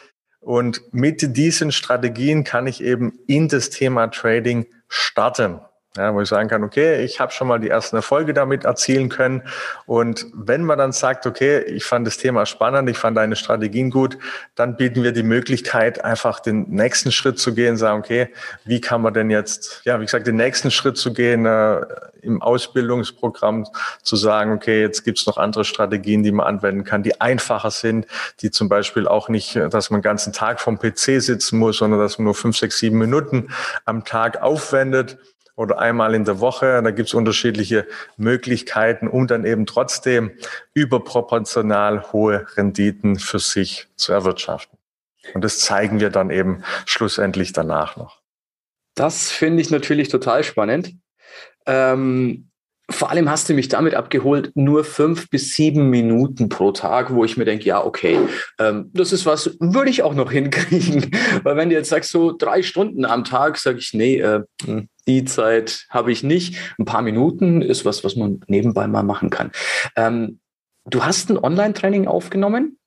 Und 0.42 0.82
mit 0.92 1.38
diesen 1.38 1.72
Strategien 1.72 2.44
kann 2.44 2.68
ich 2.68 2.84
eben 2.84 3.20
in 3.28 3.48
das 3.48 3.70
Thema 3.70 4.08
Trading 4.08 4.66
starten. 4.88 5.62
Ja, 5.98 6.14
wo 6.14 6.22
ich 6.22 6.30
sagen 6.30 6.48
kann, 6.48 6.64
okay, 6.64 7.04
ich 7.04 7.20
habe 7.20 7.34
schon 7.34 7.50
mal 7.50 7.60
die 7.60 7.68
ersten 7.68 7.98
Erfolge 7.98 8.34
damit 8.34 8.64
erzielen 8.64 9.10
können. 9.10 9.44
Und 9.86 10.26
wenn 10.34 10.64
man 10.64 10.78
dann 10.78 10.94
sagt, 10.94 11.28
okay, 11.28 11.60
ich 11.64 11.84
fand 11.84 12.08
das 12.08 12.18
Thema 12.18 12.46
spannend, 12.46 12.90
ich 12.90 12.98
fand 12.98 13.18
deine 13.18 13.36
Strategien 13.36 13.90
gut, 13.90 14.18
dann 14.56 14.78
bieten 14.78 15.04
wir 15.04 15.12
die 15.12 15.22
Möglichkeit, 15.24 16.02
einfach 16.06 16.40
den 16.40 16.70
nächsten 16.70 17.12
Schritt 17.12 17.40
zu 17.40 17.54
gehen, 17.54 17.76
sagen, 17.76 18.00
okay, 18.00 18.30
wie 18.64 18.80
kann 18.80 19.02
man 19.02 19.14
denn 19.14 19.30
jetzt, 19.30 19.82
ja, 19.84 20.00
wie 20.00 20.06
gesagt, 20.06 20.28
den 20.28 20.38
nächsten 20.38 20.72
Schritt 20.72 20.96
zu 20.96 21.12
gehen, 21.12 21.46
äh, 21.46 21.82
im 22.22 22.42
Ausbildungsprogramm 22.42 23.68
zu 24.02 24.16
sagen, 24.16 24.54
okay, 24.54 24.80
jetzt 24.80 25.04
gibt's 25.04 25.26
noch 25.26 25.38
andere 25.38 25.66
Strategien, 25.66 26.24
die 26.24 26.32
man 26.32 26.48
anwenden 26.48 26.86
kann, 26.86 27.04
die 27.04 27.20
einfacher 27.20 27.72
sind, 27.72 28.08
die 28.42 28.52
zum 28.52 28.70
Beispiel 28.70 29.10
auch 29.10 29.28
nicht, 29.28 29.58
dass 29.58 29.90
man 29.90 30.00
den 30.00 30.04
ganzen 30.04 30.32
Tag 30.32 30.62
vom 30.62 30.80
PC 30.80 31.22
sitzen 31.22 31.60
muss, 31.60 31.80
sondern 31.80 32.00
dass 32.00 32.18
man 32.18 32.26
nur 32.26 32.36
fünf, 32.36 32.58
sechs, 32.58 32.80
sieben 32.80 32.98
Minuten 32.98 33.50
am 33.84 34.06
Tag 34.06 34.42
aufwendet 34.42 35.18
oder 35.62 35.80
einmal 35.80 36.16
in 36.16 36.26
der 36.26 36.40
Woche. 36.40 36.82
Da 36.84 36.92
gibt 36.92 37.08
es 37.08 37.14
unterschiedliche 37.14 37.88
Möglichkeiten, 38.18 39.08
um 39.08 39.28
dann 39.28 39.46
eben 39.46 39.66
trotzdem 39.66 40.32
überproportional 40.74 42.12
hohe 42.12 42.48
Renditen 42.58 43.18
für 43.18 43.40
sich 43.40 43.88
zu 43.96 44.12
erwirtschaften. 44.12 44.78
Und 45.34 45.44
das 45.44 45.60
zeigen 45.60 46.00
wir 46.00 46.10
dann 46.10 46.32
eben 46.32 46.64
schlussendlich 46.86 47.54
danach 47.54 47.96
noch. 47.96 48.22
Das 48.96 49.30
finde 49.30 49.62
ich 49.62 49.70
natürlich 49.70 50.10
total 50.10 50.44
spannend. 50.44 50.96
Ähm, 51.66 52.51
vor 52.92 53.10
allem 53.10 53.30
hast 53.30 53.50
du 53.50 53.54
mich 53.54 53.68
damit 53.68 53.96
abgeholt, 53.96 54.52
nur 54.56 54.84
fünf 54.84 55.30
bis 55.30 55.54
sieben 55.54 55.90
Minuten 55.90 56.50
pro 56.50 56.72
Tag, 56.72 57.14
wo 57.14 57.26
ich 57.26 57.38
mir 57.38 57.46
denke, 57.46 57.66
ja, 57.66 57.84
okay, 57.84 58.20
ähm, 58.60 58.90
das 58.94 59.12
ist 59.14 59.26
was, 59.26 59.58
würde 59.60 59.90
ich 59.90 60.04
auch 60.04 60.14
noch 60.14 60.32
hinkriegen. 60.32 61.12
Weil 61.44 61.58
wenn 61.58 61.70
du 61.70 61.76
jetzt 61.76 61.90
sagst, 61.90 62.12
so 62.12 62.36
drei 62.36 62.62
Stunden 62.62 63.06
am 63.06 63.24
Tag, 63.24 63.58
sage 63.58 63.80
ich, 63.80 63.94
nee, 63.94 64.20
äh, 64.20 64.44
die 65.08 65.26
Zeit 65.26 65.86
habe 65.90 66.12
ich 66.12 66.24
nicht. 66.24 66.58
Ein 66.78 66.86
paar 66.86 67.02
Minuten 67.02 67.62
ist 67.62 67.86
was, 67.86 68.04
was 68.04 68.16
man 68.16 68.42
nebenbei 68.48 68.88
mal 68.88 69.04
machen 69.04 69.30
kann. 69.30 69.52
Ähm, 69.96 70.40
du 70.86 71.04
hast 71.04 71.30
ein 71.30 71.38
Online-Training 71.38 72.08
aufgenommen 72.08 72.78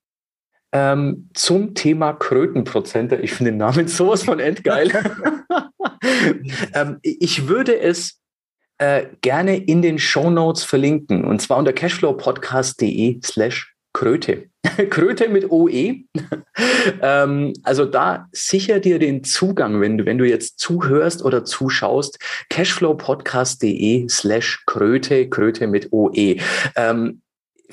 ähm, 0.73 1.31
zum 1.35 1.75
Thema 1.75 2.13
Krötenprozente. 2.13 3.17
Ich 3.17 3.33
finde 3.33 3.53
den 3.53 3.59
Namen 3.59 3.89
sowas 3.89 4.25
von 4.25 4.41
endgeil. 4.41 4.91
ähm, 6.75 6.99
ich 7.03 7.49
würde 7.49 7.79
es 7.79 8.21
äh, 8.79 9.07
gerne 9.21 9.57
in 9.57 9.83
den 9.83 9.99
Show 9.99 10.31
Notes 10.31 10.65
verlinken 10.65 11.25
und 11.25 11.41
zwar 11.41 11.59
unter 11.59 11.73
cashflowpodcast.de 11.73 13.21
slash 13.23 13.75
Kröte. 13.93 14.49
Kröte 14.91 15.29
mit 15.29 15.51
OE. 15.51 16.05
ähm, 17.03 17.53
also 17.63 17.85
da 17.85 18.27
sicher 18.33 18.81
dir 18.81 18.99
den 18.99 19.23
Zugang, 19.23 19.81
wenn 19.81 19.99
du, 19.99 20.07
wenn 20.07 20.19
du 20.19 20.27
jetzt 20.27 20.59
zuhörst 20.59 21.25
oder 21.25 21.45
zuschaust, 21.45 22.19
cashflowpodcast.de 22.51 24.09
slash 24.09 24.65
Kröte, 24.67 25.29
Kröte 25.29 25.67
mit 25.69 25.93
OE. 25.93 26.39
Ähm, 26.77 27.23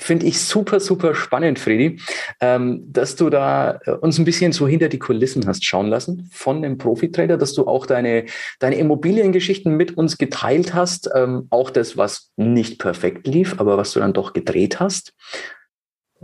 Finde 0.02 0.26
ich 0.26 0.40
super, 0.40 0.80
super 0.80 1.14
spannend, 1.14 1.60
Freddy, 1.60 2.00
ähm, 2.40 2.82
dass 2.88 3.14
du 3.14 3.30
da 3.30 3.78
äh, 3.84 3.92
uns 3.92 4.18
ein 4.18 4.24
bisschen 4.24 4.50
so 4.50 4.66
hinter 4.66 4.88
die 4.88 4.98
Kulissen 4.98 5.46
hast 5.46 5.64
schauen 5.64 5.86
lassen 5.86 6.28
von 6.32 6.56
einem 6.56 6.76
Profitrader, 6.76 7.36
dass 7.36 7.54
du 7.54 7.68
auch 7.68 7.86
deine, 7.86 8.24
deine 8.58 8.76
Immobiliengeschichten 8.76 9.76
mit 9.76 9.96
uns 9.96 10.18
geteilt 10.18 10.74
hast, 10.74 11.08
ähm, 11.14 11.46
auch 11.50 11.70
das, 11.70 11.96
was 11.96 12.32
nicht 12.36 12.80
perfekt 12.80 13.28
lief, 13.28 13.60
aber 13.60 13.76
was 13.76 13.92
du 13.92 14.00
dann 14.00 14.12
doch 14.12 14.32
gedreht 14.32 14.80
hast 14.80 15.14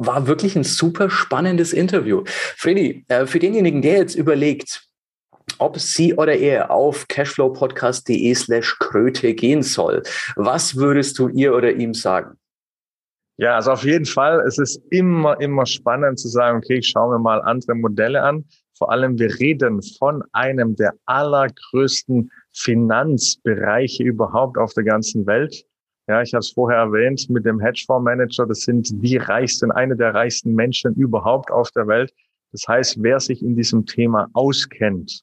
war 0.01 0.29
wirklich 0.29 0.55
ein 0.55 0.63
super 0.63 1.11
spannendes 1.11 1.73
Interview. 1.73 2.23
Freddy, 2.25 3.05
äh, 3.09 3.27
für 3.27 3.41
denjenigen, 3.41 3.83
der 3.83 3.95
jetzt 3.95 4.15
überlegt, 4.15 4.85
ob 5.59 5.81
sie 5.81 6.15
oder 6.15 6.37
er 6.37 6.71
auf 6.71 7.09
cashflowpodcast.de 7.09 8.33
slash 8.35 8.77
Kröte 8.79 9.35
gehen 9.35 9.65
soll, 9.65 10.05
was 10.37 10.77
würdest 10.77 11.19
du 11.19 11.29
ihr 11.29 11.53
oder 11.53 11.73
ihm 11.73 11.95
sagen? 11.95 12.39
Ja, 13.41 13.55
also 13.55 13.71
auf 13.71 13.85
jeden 13.85 14.05
Fall. 14.05 14.41
Es 14.47 14.59
ist 14.59 14.83
immer, 14.91 15.41
immer 15.41 15.65
spannend 15.65 16.19
zu 16.19 16.27
sagen, 16.27 16.59
okay, 16.59 16.79
ich 16.79 16.89
schaue 16.89 17.17
mir 17.17 17.23
mal 17.23 17.41
andere 17.43 17.77
Modelle 17.77 18.21
an. 18.23 18.45
Vor 18.77 18.91
allem, 18.91 19.17
wir 19.19 19.39
reden 19.39 19.81
von 19.99 20.25
einem 20.33 20.75
der 20.75 20.93
allergrößten 21.07 22.31
Finanzbereiche 22.53 24.03
überhaupt 24.03 24.59
auf 24.59 24.75
der 24.75 24.83
ganzen 24.83 25.25
Welt. 25.27 25.65
Ja, 26.09 26.21
ich 26.21 26.35
habe 26.35 26.41
es 26.41 26.51
vorher 26.51 26.79
erwähnt 26.81 27.31
mit 27.31 27.45
dem 27.45 27.61
Hedgefondsmanager. 27.61 28.47
Das 28.47 28.63
sind 28.63 28.91
die 29.05 29.19
reichsten, 29.19 29.71
eine 29.71 29.95
der 29.95 30.15
reichsten 30.15 30.55
Menschen 30.55 30.95
überhaupt 30.95 31.53
auf 31.53 31.71
der 31.71 31.87
Welt. 31.87 32.13
Das 32.51 32.67
heißt, 32.67 33.03
wer 33.03 33.21
sich 33.21 33.43
in 33.43 33.55
diesem 33.55 33.87
Thema 33.87 34.29
auskennt, 34.33 35.23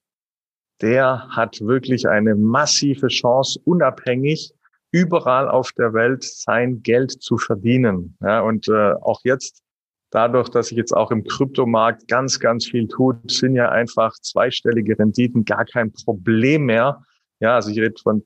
der 0.81 1.27
hat 1.29 1.59
wirklich 1.59 2.07
eine 2.07 2.35
massive 2.35 3.07
Chance, 3.07 3.59
unabhängig 3.65 4.53
überall 4.95 5.49
auf 5.49 5.73
der 5.73 5.93
Welt 5.93 6.23
sein 6.23 6.81
Geld 6.81 7.11
zu 7.11 7.37
verdienen. 7.37 8.17
Ja, 8.21 8.39
und 8.39 8.69
äh, 8.69 8.93
auch 9.01 9.19
jetzt, 9.25 9.61
dadurch, 10.09 10.47
dass 10.47 10.67
sich 10.67 10.77
jetzt 10.77 10.93
auch 10.93 11.11
im 11.11 11.25
Kryptomarkt 11.25 12.07
ganz, 12.07 12.39
ganz 12.39 12.65
viel 12.65 12.87
tut, 12.87 13.29
sind 13.29 13.55
ja 13.55 13.67
einfach 13.69 14.13
zweistellige 14.21 14.97
Renditen 14.97 15.43
gar 15.43 15.65
kein 15.65 15.91
Problem 15.91 16.63
mehr. 16.63 17.03
Ja, 17.41 17.55
also 17.55 17.71
ich 17.71 17.77
rede 17.77 18.01
von 18.01 18.23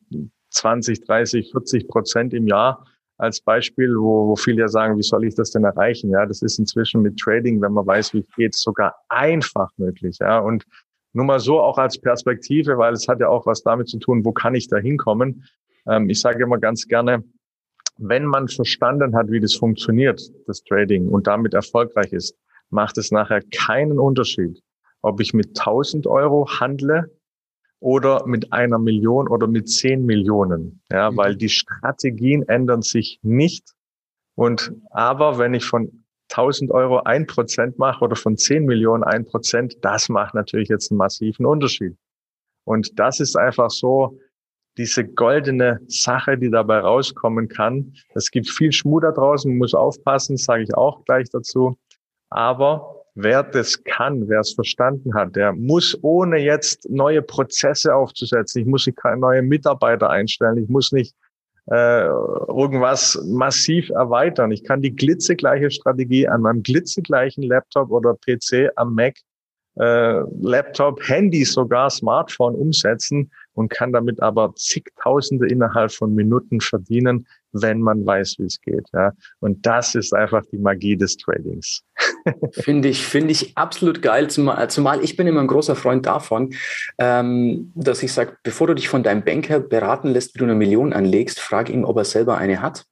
20, 0.52 1.04
30, 1.06 1.52
40 1.52 1.88
Prozent 1.88 2.36
im 2.36 2.46
Jahr 2.46 2.86
als 3.18 3.42
Beispiel, 3.42 3.96
wo, 3.98 4.28
wo 4.28 4.36
viele 4.36 4.62
ja 4.62 4.68
sagen, 4.68 4.96
wie 4.96 5.04
soll 5.04 5.26
ich 5.26 5.34
das 5.34 5.50
denn 5.50 5.64
erreichen? 5.64 6.12
Ja, 6.12 6.28
das 6.28 6.44
ist 6.44 6.60
inzwischen 6.60 7.02
mit 7.02 7.20
Trading, 7.20 7.60
wenn 7.62 7.74
man 7.74 7.88
weiß, 7.88 8.14
wie 8.14 8.20
es 8.20 8.36
geht, 8.36 8.54
sogar 8.54 8.94
einfach 9.10 9.72
möglich. 9.78 10.18
Ja, 10.20 10.38
und 10.38 10.66
nur 11.14 11.26
mal 11.26 11.40
so 11.40 11.60
auch 11.60 11.80
als 11.80 12.00
Perspektive, 12.00 12.78
weil 12.78 12.94
es 12.94 13.08
hat 13.08 13.22
ja 13.22 13.28
auch 13.28 13.48
was 13.48 13.64
damit 13.64 13.90
zu 13.90 13.98
tun, 13.98 14.24
wo 14.24 14.34
kann 14.34 14.54
ich 14.54 14.68
da 14.68 14.78
hinkommen? 14.78 15.46
Ähm, 15.90 16.10
ich 16.10 16.22
sage 16.22 16.44
immer 16.44 16.58
ganz 16.58 16.88
gerne, 16.88 17.24
wenn 17.98 18.26
man 18.26 18.48
verstanden 18.48 19.16
hat, 19.16 19.30
wie 19.30 19.40
das 19.40 19.56
funktioniert, 19.56 20.22
das 20.48 20.64
Trading, 20.64 21.10
und 21.10 21.28
damit 21.28 21.54
erfolgreich 21.54 22.14
ist, 22.14 22.36
macht 22.70 22.98
es 22.98 23.12
nachher 23.12 23.42
keinen 23.52 24.00
Unterschied, 24.00 24.62
ob 25.02 25.20
ich 25.20 25.34
mit 25.34 25.60
1000 25.60 26.08
Euro 26.08 26.48
handle 26.60 27.12
oder 27.80 28.26
mit 28.26 28.54
einer 28.54 28.80
Million 28.80 29.28
oder 29.28 29.48
mit 29.48 29.70
10 29.70 30.06
Millionen. 30.06 30.82
Ja, 30.92 31.12
mhm. 31.12 31.18
weil 31.18 31.36
die 31.36 31.50
Strategien 31.50 32.48
ändern 32.48 32.82
sich 32.82 33.20
nicht. 33.22 33.74
Und 34.36 34.74
aber 34.92 35.38
wenn 35.38 35.54
ich 35.54 35.66
von 35.66 36.06
1000 36.32 36.72
Euro 36.72 37.02
ein 37.04 37.26
Prozent 37.26 37.80
mache 37.80 38.04
oder 38.06 38.16
von 38.16 38.38
10 38.38 38.66
Millionen 38.66 39.04
ein 39.04 39.26
Prozent, 39.26 39.78
das 39.82 40.10
macht 40.10 40.36
natürlich 40.36 40.70
jetzt 40.70 40.92
einen 40.92 41.00
massiven 41.00 41.46
Unterschied. 41.46 41.98
Und 42.66 43.00
das 43.00 43.20
ist 43.20 43.36
einfach 43.36 43.72
so, 43.72 44.20
diese 44.78 45.06
goldene 45.06 45.80
Sache, 45.88 46.38
die 46.38 46.50
dabei 46.50 46.80
rauskommen 46.80 47.48
kann. 47.48 47.94
Es 48.14 48.32
gibt 48.32 48.50
viel 48.50 48.72
Schmuh 48.72 49.00
da 49.00 49.12
draußen, 49.12 49.58
muss 49.58 49.74
aufpassen, 49.74 50.38
sage 50.38 50.64
ich 50.64 50.74
auch 50.76 51.04
gleich 51.06 51.30
dazu. 51.30 51.78
Aber 52.30 53.06
wer 53.16 53.44
das 53.44 53.84
kann, 53.84 54.30
wer 54.30 54.40
es 54.40 54.54
verstanden 54.54 55.14
hat, 55.14 55.36
der 55.36 55.54
muss 55.54 55.98
ohne 56.02 56.38
jetzt 56.38 56.90
neue 56.90 57.22
Prozesse 57.22 57.94
aufzusetzen, 57.94 58.62
ich 58.62 58.68
muss 58.68 58.88
keine 58.96 59.18
neue 59.18 59.42
Mitarbeiter 59.42 60.10
einstellen, 60.10 60.58
ich 60.58 60.70
muss 60.70 60.92
nicht 60.92 61.14
äh, 61.72 62.06
irgendwas 62.06 63.22
massiv 63.28 63.90
erweitern. 63.90 64.52
Ich 64.52 64.64
kann 64.64 64.82
die 64.82 64.96
glitzegleiche 64.96 65.70
Strategie 65.70 66.28
an 66.28 66.42
meinem 66.42 66.64
glitzegleichen 66.64 67.44
Laptop 67.44 67.92
oder 67.92 68.16
PC 68.16 68.72
am 68.76 68.96
Mac, 68.96 69.16
äh, 69.76 70.22
Laptop, 70.42 71.00
Handy 71.08 71.46
sogar, 71.46 71.90
Smartphone 71.90 72.56
umsetzen 72.56 73.32
und 73.54 73.70
kann 73.70 73.92
damit 73.92 74.22
aber 74.22 74.54
zigtausende 74.56 75.48
innerhalb 75.48 75.92
von 75.92 76.14
Minuten 76.16 76.62
verdienen, 76.62 77.28
wenn 77.52 77.82
man 77.82 78.06
weiß, 78.06 78.36
wie 78.40 78.46
es 78.46 78.62
geht. 78.62 78.88
Ja. 78.94 79.12
Und 79.40 79.66
das 79.66 79.96
ist 79.96 80.14
einfach 80.14 80.44
die 80.52 80.58
Magie 80.58 80.96
des 80.96 81.18
Tradings. 81.18 81.84
finde 82.52 82.90
ich, 82.90 83.06
finde 83.06 83.32
ich 83.32 83.58
absolut 83.58 84.02
geil, 84.02 84.30
zumal, 84.30 84.70
zumal 84.70 85.04
ich 85.04 85.16
bin 85.16 85.28
immer 85.28 85.42
ein 85.42 85.48
großer 85.48 85.76
Freund 85.76 86.06
davon, 86.06 86.54
ähm, 87.00 87.72
dass 87.76 88.04
ich 88.04 88.14
sage, 88.14 88.38
bevor 88.44 88.68
du 88.68 88.76
dich 88.76 88.88
von 88.88 89.04
deinem 89.04 89.24
Banker 89.24 89.60
beraten 89.60 90.10
lässt, 90.10 90.36
wie 90.36 90.40
du 90.40 90.46
eine 90.46 90.56
Million 90.56 90.94
anlegst, 90.94 91.40
frage 91.40 91.74
ihn, 91.74 91.86
ob 91.86 91.98
er 91.98 92.06
selber 92.06 92.38
eine 92.38 92.62
hat 92.62 92.86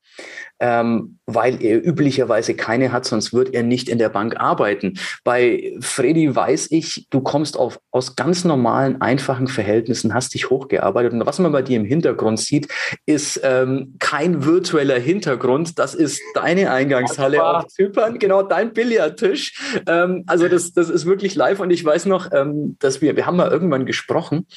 ähm, 0.59 1.19
weil 1.25 1.61
er 1.61 1.85
üblicherweise 1.85 2.53
keine 2.55 2.91
hat, 2.91 3.05
sonst 3.05 3.33
wird 3.33 3.53
er 3.53 3.61
nicht 3.61 3.89
in 3.89 3.99
der 3.99 4.09
Bank 4.09 4.37
arbeiten. 4.37 4.97
Bei 5.23 5.73
Freddy 5.81 6.33
weiß 6.33 6.71
ich, 6.71 7.07
du 7.09 7.21
kommst 7.21 7.57
auf, 7.57 7.79
aus 7.91 8.15
ganz 8.15 8.45
normalen, 8.45 9.01
einfachen 9.01 9.47
Verhältnissen, 9.47 10.13
hast 10.13 10.33
dich 10.33 10.49
hochgearbeitet. 10.49 11.13
Und 11.13 11.25
was 11.25 11.39
man 11.39 11.51
bei 11.51 11.61
dir 11.61 11.77
im 11.77 11.85
Hintergrund 11.85 12.39
sieht, 12.39 12.69
ist 13.05 13.41
ähm, 13.43 13.95
kein 13.99 14.45
virtueller 14.45 14.99
Hintergrund. 14.99 15.77
Das 15.77 15.93
ist 15.93 16.21
deine 16.33 16.71
Eingangshalle 16.71 17.43
auf 17.43 17.67
Zypern, 17.67 18.19
genau 18.19 18.41
dein 18.41 18.71
Billardtisch. 18.71 19.53
Ähm, 19.85 20.23
also 20.27 20.47
das, 20.47 20.71
das 20.71 20.89
ist 20.89 21.05
wirklich 21.05 21.35
live. 21.35 21.59
Und 21.59 21.71
ich 21.71 21.83
weiß 21.83 22.05
noch, 22.05 22.31
ähm, 22.31 22.77
dass 22.79 23.01
wir, 23.01 23.17
wir 23.17 23.25
haben 23.25 23.37
mal 23.37 23.51
irgendwann 23.51 23.85
gesprochen. 23.85 24.47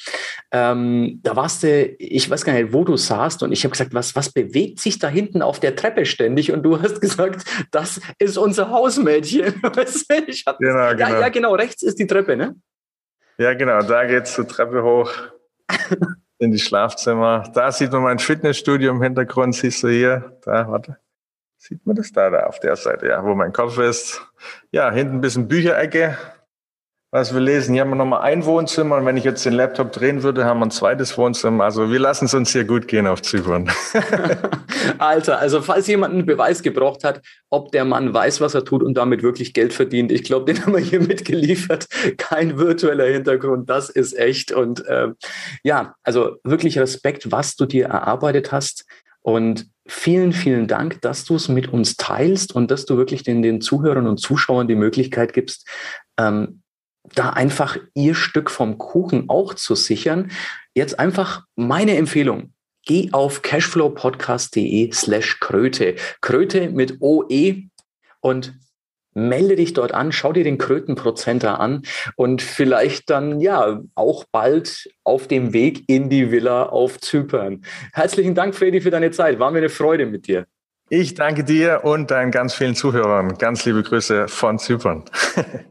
Ähm, 0.51 1.19
da 1.23 1.35
warst 1.35 1.63
du, 1.63 1.95
ich 1.99 2.29
weiß 2.29 2.45
gar 2.45 2.53
nicht, 2.53 2.71
wo 2.71 2.85
du 2.85 2.95
saßt. 2.95 3.43
Und 3.43 3.51
ich 3.51 3.65
habe 3.65 3.71
gesagt, 3.71 3.93
was, 3.93 4.15
was 4.15 4.29
bewegt 4.29 4.79
sich 4.79 4.97
da 4.97 5.09
hinten 5.09 5.41
auf 5.41 5.59
der 5.59 5.75
Treppe? 5.75 5.90
Treppe 5.91 6.05
ständig 6.05 6.51
und 6.51 6.63
du 6.63 6.81
hast 6.81 7.01
gesagt, 7.01 7.45
das 7.71 8.01
ist 8.19 8.37
unser 8.37 8.69
Hausmädchen. 8.69 9.61
ich 10.27 10.43
hab, 10.45 10.57
genau, 10.59 10.77
ja, 10.77 10.93
genau. 10.93 11.19
ja, 11.19 11.29
genau, 11.29 11.55
rechts 11.55 11.83
ist 11.83 11.99
die 11.99 12.07
Treppe, 12.07 12.35
ne? 12.35 12.55
Ja, 13.37 13.53
genau, 13.53 13.81
da 13.81 14.05
geht 14.05 14.23
es 14.23 14.33
zur 14.33 14.47
Treppe 14.47 14.83
hoch 14.83 15.11
in 16.39 16.51
die 16.51 16.59
Schlafzimmer. 16.59 17.43
Da 17.53 17.71
sieht 17.71 17.91
man 17.91 18.03
mein 18.03 18.19
Fitnessstudio 18.19 18.91
im 18.91 19.01
Hintergrund, 19.01 19.55
siehst 19.55 19.83
du 19.83 19.89
hier, 19.89 20.37
da, 20.43 20.67
warte. 20.69 20.97
Sieht 21.57 21.85
man 21.85 21.95
das 21.95 22.11
da, 22.11 22.29
da 22.29 22.47
auf 22.47 22.59
der 22.59 22.75
Seite, 22.75 23.07
ja, 23.07 23.23
wo 23.23 23.35
mein 23.35 23.53
Kopf 23.53 23.77
ist. 23.77 24.21
Ja, 24.71 24.91
hinten 24.91 25.17
ein 25.17 25.21
bisschen 25.21 25.47
Bücherecke. 25.47 26.17
Was 27.11 27.33
wir 27.33 27.41
lesen. 27.41 27.73
Hier 27.73 27.81
haben 27.81 27.89
wir 27.89 27.97
nochmal 27.97 28.21
ein 28.21 28.45
Wohnzimmer 28.45 28.95
und 28.95 29.05
wenn 29.05 29.17
ich 29.17 29.25
jetzt 29.25 29.45
den 29.45 29.53
Laptop 29.53 29.91
drehen 29.91 30.23
würde, 30.23 30.45
haben 30.45 30.59
wir 30.59 30.67
ein 30.67 30.71
zweites 30.71 31.17
Wohnzimmer. 31.17 31.65
Also 31.65 31.91
wir 31.91 31.99
lassen 31.99 32.25
es 32.25 32.33
uns 32.33 32.53
hier 32.53 32.63
gut 32.63 32.87
gehen 32.87 33.05
auf 33.05 33.21
Zypern. 33.21 33.69
Alter, 34.97 35.39
also 35.39 35.61
falls 35.61 35.87
jemand 35.87 36.13
einen 36.13 36.25
Beweis 36.25 36.63
gebraucht 36.63 37.03
hat, 37.03 37.21
ob 37.49 37.71
der 37.73 37.83
Mann 37.83 38.13
weiß, 38.13 38.39
was 38.39 38.53
er 38.53 38.63
tut 38.63 38.81
und 38.81 38.95
damit 38.95 39.23
wirklich 39.23 39.53
Geld 39.53 39.73
verdient, 39.73 40.09
ich 40.09 40.23
glaube, 40.23 40.51
den 40.51 40.61
haben 40.65 40.73
wir 40.73 40.79
hier 40.79 41.01
mitgeliefert. 41.01 41.87
Kein 42.17 42.57
virtueller 42.57 43.05
Hintergrund, 43.05 43.69
das 43.69 43.89
ist 43.89 44.17
echt. 44.17 44.53
Und 44.53 44.85
äh, 44.85 45.09
ja, 45.63 45.95
also 46.03 46.37
wirklich 46.45 46.79
Respekt, 46.79 47.29
was 47.31 47.57
du 47.57 47.65
dir 47.65 47.87
erarbeitet 47.87 48.53
hast. 48.53 48.85
Und 49.23 49.67
vielen, 49.85 50.31
vielen 50.31 50.67
Dank, 50.67 51.01
dass 51.01 51.25
du 51.25 51.35
es 51.35 51.49
mit 51.49 51.71
uns 51.71 51.95
teilst 51.95 52.55
und 52.55 52.71
dass 52.71 52.85
du 52.85 52.97
wirklich 52.97 53.23
den, 53.23 53.41
den 53.41 53.61
Zuhörern 53.61 54.07
und 54.07 54.17
Zuschauern 54.17 54.67
die 54.67 54.75
Möglichkeit 54.75 55.33
gibst, 55.33 55.67
ähm, 56.17 56.60
da 57.03 57.31
einfach 57.31 57.77
ihr 57.93 58.15
Stück 58.15 58.49
vom 58.49 58.77
Kuchen 58.77 59.29
auch 59.29 59.53
zu 59.53 59.75
sichern. 59.75 60.31
Jetzt 60.73 60.99
einfach 60.99 61.45
meine 61.55 61.97
Empfehlung. 61.97 62.53
Geh 62.85 63.09
auf 63.11 63.41
cashflowpodcast.de 63.41 64.91
slash 64.91 65.39
Kröte. 65.39 65.95
Kröte 66.21 66.69
mit 66.69 66.97
OE 67.01 67.63
und 68.21 68.53
melde 69.13 69.55
dich 69.55 69.73
dort 69.73 69.93
an, 69.93 70.11
schau 70.11 70.31
dir 70.33 70.43
den 70.43 70.57
Krötenprozenter 70.57 71.59
an 71.59 71.83
und 72.15 72.41
vielleicht 72.41 73.09
dann 73.09 73.41
ja 73.41 73.81
auch 73.95 74.25
bald 74.31 74.89
auf 75.03 75.27
dem 75.27 75.53
Weg 75.53 75.83
in 75.87 76.09
die 76.09 76.31
Villa 76.31 76.63
auf 76.63 76.99
Zypern. 76.99 77.63
Herzlichen 77.93 78.35
Dank, 78.35 78.55
Freddy, 78.55 78.81
für 78.81 78.91
deine 78.91 79.11
Zeit. 79.11 79.39
War 79.39 79.51
mir 79.51 79.59
eine 79.59 79.69
Freude 79.69 80.05
mit 80.05 80.27
dir. 80.27 80.45
Ich 80.89 81.13
danke 81.13 81.43
dir 81.43 81.81
und 81.83 82.11
deinen 82.11 82.31
ganz 82.31 82.53
vielen 82.53 82.75
Zuhörern. 82.75 83.37
Ganz 83.37 83.65
liebe 83.65 83.83
Grüße 83.83 84.27
von 84.27 84.59
Zypern. 84.59 85.03